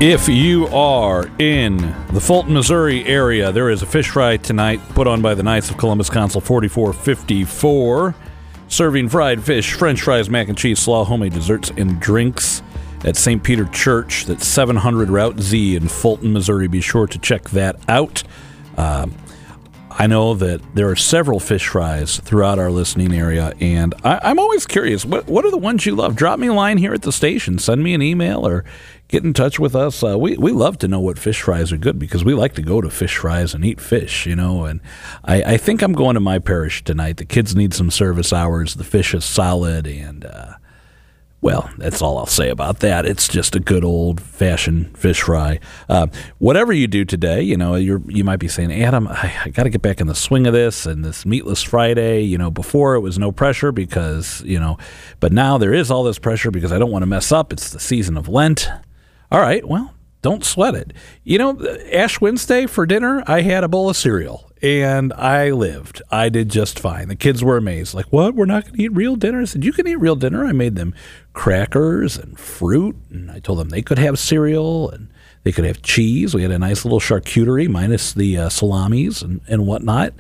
If 0.00 0.30
you 0.30 0.68
are 0.68 1.30
in 1.38 1.76
the 2.14 2.22
Fulton, 2.22 2.54
Missouri 2.54 3.04
area, 3.04 3.52
there 3.52 3.68
is 3.68 3.82
a 3.82 3.86
fish 3.86 4.08
fry 4.08 4.38
tonight 4.38 4.80
put 4.94 5.06
on 5.06 5.20
by 5.20 5.34
the 5.34 5.42
Knights 5.42 5.68
of 5.68 5.76
Columbus 5.76 6.08
Council 6.08 6.40
4454 6.40 8.14
serving 8.68 9.08
fried 9.08 9.42
fish, 9.42 9.72
french 9.74 10.02
fries, 10.02 10.28
mac 10.28 10.48
and 10.48 10.58
cheese, 10.58 10.78
slaw, 10.78 11.04
homemade 11.04 11.32
desserts, 11.32 11.70
and 11.76 12.00
drinks. 12.00 12.62
at 13.04 13.16
St. 13.16 13.42
Peter 13.42 13.66
Church. 13.66 14.24
That's 14.24 14.46
700 14.46 15.10
Route 15.10 15.38
Z 15.38 15.76
in 15.76 15.86
Fulton, 15.88 16.32
Missouri. 16.32 16.66
Be 16.66 16.80
sure 16.80 17.06
to 17.06 17.18
check 17.18 17.50
that 17.50 17.76
out. 17.88 18.22
Uh, 18.76 19.06
I 19.98 20.06
know 20.06 20.34
that 20.34 20.60
there 20.74 20.90
are 20.90 20.96
several 20.96 21.40
fish 21.40 21.68
fries 21.68 22.20
throughout 22.20 22.58
our 22.58 22.70
listening 22.70 23.14
area, 23.14 23.54
and 23.60 23.94
I, 24.04 24.30
am 24.30 24.38
always 24.38 24.66
curious. 24.66 25.06
What 25.06 25.26
what 25.26 25.46
are 25.46 25.50
the 25.50 25.56
ones 25.56 25.86
you 25.86 25.94
love? 25.94 26.14
Drop 26.14 26.38
me 26.38 26.48
a 26.48 26.52
line 26.52 26.76
here 26.76 26.92
at 26.92 27.00
the 27.00 27.12
station. 27.12 27.58
Send 27.58 27.82
me 27.82 27.94
an 27.94 28.02
email 28.02 28.46
or 28.46 28.62
get 29.08 29.24
in 29.24 29.32
touch 29.32 29.58
with 29.58 29.74
us. 29.74 30.02
Uh, 30.02 30.18
we 30.18 30.36
we 30.36 30.52
love 30.52 30.76
to 30.78 30.88
know 30.88 31.00
what 31.00 31.18
fish 31.18 31.40
fries 31.40 31.72
are 31.72 31.78
good 31.78 31.98
because 31.98 32.24
we 32.24 32.34
like 32.34 32.52
to 32.54 32.62
go 32.62 32.82
to 32.82 32.90
fish 32.90 33.16
fries 33.16 33.54
and 33.54 33.64
eat 33.64 33.80
fish, 33.80 34.26
you 34.26 34.36
know. 34.36 34.66
And 34.66 34.80
I, 35.24 35.54
I 35.54 35.56
think 35.56 35.80
I'm 35.80 35.94
going 35.94 36.14
to 36.14 36.20
my 36.20 36.40
parish 36.40 36.84
tonight. 36.84 37.16
The 37.16 37.24
kids 37.24 37.56
need 37.56 37.72
some 37.72 37.90
service 37.90 38.34
hours. 38.34 38.74
The 38.74 38.84
fish 38.84 39.14
is 39.14 39.24
solid, 39.24 39.86
and 39.86 40.26
uh, 40.26 40.56
well, 41.42 41.70
that's 41.76 42.00
all 42.00 42.18
I'll 42.18 42.26
say 42.26 42.48
about 42.48 42.80
that. 42.80 43.04
It's 43.04 43.28
just 43.28 43.54
a 43.54 43.60
good 43.60 43.84
old 43.84 44.20
fashioned 44.20 44.96
fish 44.96 45.22
fry. 45.22 45.60
Uh, 45.88 46.06
whatever 46.38 46.72
you 46.72 46.86
do 46.86 47.04
today, 47.04 47.42
you 47.42 47.56
know, 47.56 47.74
you 47.74 48.02
you 48.08 48.24
might 48.24 48.38
be 48.38 48.48
saying, 48.48 48.72
Adam, 48.72 49.06
I, 49.06 49.32
I 49.44 49.48
got 49.50 49.64
to 49.64 49.70
get 49.70 49.82
back 49.82 50.00
in 50.00 50.06
the 50.06 50.14
swing 50.14 50.46
of 50.46 50.54
this 50.54 50.86
and 50.86 51.04
this 51.04 51.26
meatless 51.26 51.62
Friday. 51.62 52.22
You 52.22 52.38
know, 52.38 52.50
before 52.50 52.94
it 52.94 53.00
was 53.00 53.18
no 53.18 53.32
pressure 53.32 53.70
because 53.70 54.42
you 54.42 54.58
know, 54.58 54.78
but 55.20 55.32
now 55.32 55.58
there 55.58 55.74
is 55.74 55.90
all 55.90 56.04
this 56.04 56.18
pressure 56.18 56.50
because 56.50 56.72
I 56.72 56.78
don't 56.78 56.90
want 56.90 57.02
to 57.02 57.06
mess 57.06 57.30
up. 57.30 57.52
It's 57.52 57.70
the 57.70 57.80
season 57.80 58.16
of 58.16 58.28
Lent. 58.28 58.68
All 59.30 59.40
right, 59.40 59.66
well, 59.66 59.92
don't 60.22 60.44
sweat 60.44 60.74
it. 60.74 60.94
You 61.22 61.38
know, 61.38 61.78
Ash 61.92 62.20
Wednesday 62.20 62.66
for 62.66 62.86
dinner, 62.86 63.22
I 63.26 63.42
had 63.42 63.62
a 63.62 63.68
bowl 63.68 63.90
of 63.90 63.96
cereal 63.96 64.45
and 64.62 65.12
I 65.12 65.50
lived. 65.50 66.02
I 66.10 66.28
did 66.28 66.48
just 66.48 66.78
fine. 66.78 67.08
The 67.08 67.16
kids 67.16 67.44
were 67.44 67.56
amazed. 67.56 67.94
Like, 67.94 68.06
what? 68.06 68.34
We're 68.34 68.46
not 68.46 68.64
going 68.64 68.76
to 68.76 68.82
eat 68.82 68.94
real 68.94 69.16
dinner? 69.16 69.40
I 69.40 69.44
said, 69.44 69.64
You 69.64 69.72
can 69.72 69.86
eat 69.86 69.96
real 69.96 70.16
dinner. 70.16 70.44
I 70.44 70.52
made 70.52 70.76
them 70.76 70.94
crackers 71.32 72.16
and 72.16 72.38
fruit, 72.38 72.96
and 73.10 73.30
I 73.30 73.38
told 73.38 73.58
them 73.58 73.68
they 73.68 73.82
could 73.82 73.98
have 73.98 74.18
cereal 74.18 74.90
and 74.90 75.08
they 75.44 75.52
could 75.52 75.64
have 75.64 75.82
cheese. 75.82 76.34
We 76.34 76.42
had 76.42 76.50
a 76.50 76.58
nice 76.58 76.84
little 76.84 77.00
charcuterie 77.00 77.68
minus 77.68 78.12
the 78.12 78.38
uh, 78.38 78.48
salamis 78.48 79.22
and, 79.22 79.40
and 79.46 79.66
whatnot. 79.66 80.12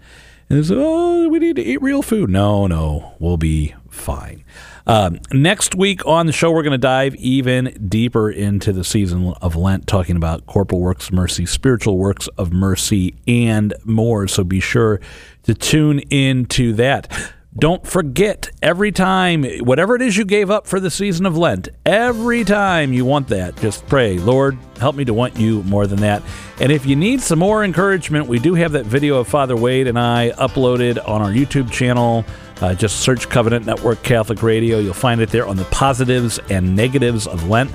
And 0.48 0.58
they 0.58 0.62
said, 0.62 0.76
Oh, 0.78 1.28
we 1.28 1.38
need 1.38 1.56
to 1.56 1.64
eat 1.64 1.82
real 1.82 2.02
food. 2.02 2.30
No, 2.30 2.66
no, 2.66 3.14
we'll 3.18 3.36
be 3.36 3.74
fine. 3.90 4.44
Um, 4.88 5.18
next 5.32 5.74
week 5.74 6.06
on 6.06 6.26
the 6.26 6.32
show, 6.32 6.52
we're 6.52 6.62
going 6.62 6.70
to 6.70 6.78
dive 6.78 7.16
even 7.16 7.76
deeper 7.88 8.30
into 8.30 8.72
the 8.72 8.84
season 8.84 9.34
of 9.42 9.56
Lent, 9.56 9.88
talking 9.88 10.16
about 10.16 10.46
corporal 10.46 10.80
works 10.80 11.08
of 11.08 11.14
mercy, 11.14 11.44
spiritual 11.44 11.98
works 11.98 12.28
of 12.38 12.52
mercy, 12.52 13.16
and 13.26 13.74
more. 13.84 14.28
So 14.28 14.44
be 14.44 14.60
sure 14.60 15.00
to 15.42 15.54
tune 15.54 15.98
into 16.10 16.72
that. 16.74 17.32
Don't 17.58 17.86
forget 17.86 18.50
every 18.62 18.92
time, 18.92 19.42
whatever 19.60 19.96
it 19.96 20.02
is 20.02 20.14
you 20.16 20.26
gave 20.26 20.50
up 20.50 20.66
for 20.66 20.78
the 20.78 20.90
season 20.90 21.24
of 21.24 21.38
Lent, 21.38 21.70
every 21.86 22.44
time 22.44 22.92
you 22.92 23.06
want 23.06 23.28
that, 23.28 23.56
just 23.56 23.86
pray, 23.86 24.18
Lord, 24.18 24.58
help 24.78 24.94
me 24.94 25.06
to 25.06 25.14
want 25.14 25.38
you 25.38 25.62
more 25.62 25.86
than 25.86 26.00
that. 26.00 26.22
And 26.60 26.70
if 26.70 26.84
you 26.84 26.96
need 26.96 27.22
some 27.22 27.38
more 27.38 27.64
encouragement, 27.64 28.28
we 28.28 28.38
do 28.38 28.54
have 28.54 28.72
that 28.72 28.84
video 28.84 29.16
of 29.16 29.26
Father 29.26 29.56
Wade 29.56 29.86
and 29.86 29.98
I 29.98 30.32
uploaded 30.32 30.98
on 31.08 31.22
our 31.22 31.30
YouTube 31.30 31.72
channel. 31.72 32.26
Uh, 32.60 32.74
just 32.74 33.00
search 33.00 33.28
Covenant 33.28 33.66
Network 33.66 34.02
Catholic 34.02 34.42
Radio. 34.42 34.78
You'll 34.78 34.94
find 34.94 35.20
it 35.20 35.30
there 35.30 35.46
on 35.46 35.56
the 35.56 35.64
positives 35.66 36.38
and 36.50 36.74
negatives 36.74 37.26
of 37.26 37.48
Lent. 37.48 37.70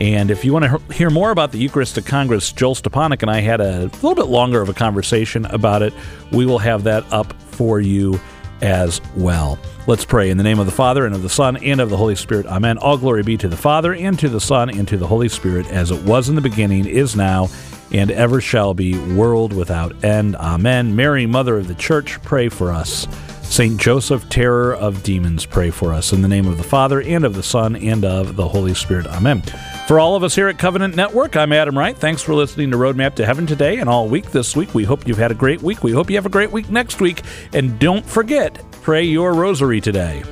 And 0.00 0.30
if 0.30 0.44
you 0.44 0.52
want 0.52 0.64
to 0.64 0.94
hear 0.94 1.10
more 1.10 1.30
about 1.30 1.52
the 1.52 1.58
Eucharist 1.58 1.96
Eucharistic 1.96 2.10
Congress, 2.10 2.50
Joel 2.52 2.74
Stepanek 2.74 3.22
and 3.22 3.30
I 3.30 3.40
had 3.40 3.60
a 3.60 3.82
little 3.82 4.14
bit 4.14 4.26
longer 4.26 4.60
of 4.60 4.68
a 4.68 4.74
conversation 4.74 5.44
about 5.46 5.82
it. 5.82 5.92
We 6.32 6.46
will 6.46 6.58
have 6.58 6.84
that 6.84 7.04
up 7.12 7.32
for 7.50 7.80
you 7.80 8.18
as 8.62 9.00
well. 9.16 9.58
Let's 9.86 10.04
pray 10.04 10.30
in 10.30 10.38
the 10.38 10.44
name 10.44 10.58
of 10.58 10.66
the 10.66 10.72
Father, 10.72 11.04
and 11.04 11.14
of 11.14 11.22
the 11.22 11.28
Son, 11.28 11.56
and 11.56 11.80
of 11.80 11.90
the 11.90 11.96
Holy 11.96 12.14
Spirit. 12.14 12.46
Amen. 12.46 12.78
All 12.78 12.96
glory 12.96 13.22
be 13.22 13.36
to 13.36 13.48
the 13.48 13.56
Father, 13.56 13.94
and 13.94 14.18
to 14.20 14.28
the 14.28 14.40
Son, 14.40 14.70
and 14.70 14.88
to 14.88 14.96
the 14.96 15.06
Holy 15.06 15.28
Spirit, 15.28 15.66
as 15.66 15.90
it 15.90 16.02
was 16.04 16.28
in 16.28 16.36
the 16.36 16.40
beginning, 16.40 16.86
is 16.86 17.16
now, 17.16 17.48
and 17.90 18.10
ever 18.10 18.40
shall 18.40 18.74
be, 18.74 18.96
world 19.14 19.52
without 19.52 20.04
end. 20.04 20.36
Amen. 20.36 20.96
Mary, 20.96 21.26
Mother 21.26 21.58
of 21.58 21.68
the 21.68 21.74
Church, 21.74 22.22
pray 22.22 22.48
for 22.48 22.72
us. 22.72 23.06
Saint 23.52 23.78
Joseph, 23.78 24.26
terror 24.30 24.74
of 24.74 25.02
demons, 25.02 25.44
pray 25.44 25.68
for 25.68 25.92
us. 25.92 26.14
In 26.14 26.22
the 26.22 26.28
name 26.28 26.46
of 26.46 26.56
the 26.56 26.62
Father, 26.62 27.02
and 27.02 27.22
of 27.22 27.34
the 27.34 27.42
Son, 27.42 27.76
and 27.76 28.02
of 28.02 28.34
the 28.34 28.48
Holy 28.48 28.72
Spirit. 28.72 29.06
Amen. 29.06 29.42
For 29.86 30.00
all 30.00 30.16
of 30.16 30.22
us 30.22 30.34
here 30.34 30.48
at 30.48 30.58
Covenant 30.58 30.96
Network, 30.96 31.36
I'm 31.36 31.52
Adam 31.52 31.76
Wright. 31.76 31.94
Thanks 31.94 32.22
for 32.22 32.32
listening 32.32 32.70
to 32.70 32.78
Roadmap 32.78 33.14
to 33.16 33.26
Heaven 33.26 33.46
today 33.46 33.76
and 33.76 33.90
all 33.90 34.08
week 34.08 34.30
this 34.30 34.56
week. 34.56 34.74
We 34.74 34.84
hope 34.84 35.06
you've 35.06 35.18
had 35.18 35.32
a 35.32 35.34
great 35.34 35.60
week. 35.60 35.84
We 35.84 35.92
hope 35.92 36.08
you 36.08 36.16
have 36.16 36.24
a 36.24 36.30
great 36.30 36.50
week 36.50 36.70
next 36.70 37.02
week. 37.02 37.20
And 37.52 37.78
don't 37.78 38.06
forget, 38.06 38.58
pray 38.80 39.02
your 39.02 39.34
rosary 39.34 39.82
today. 39.82 40.22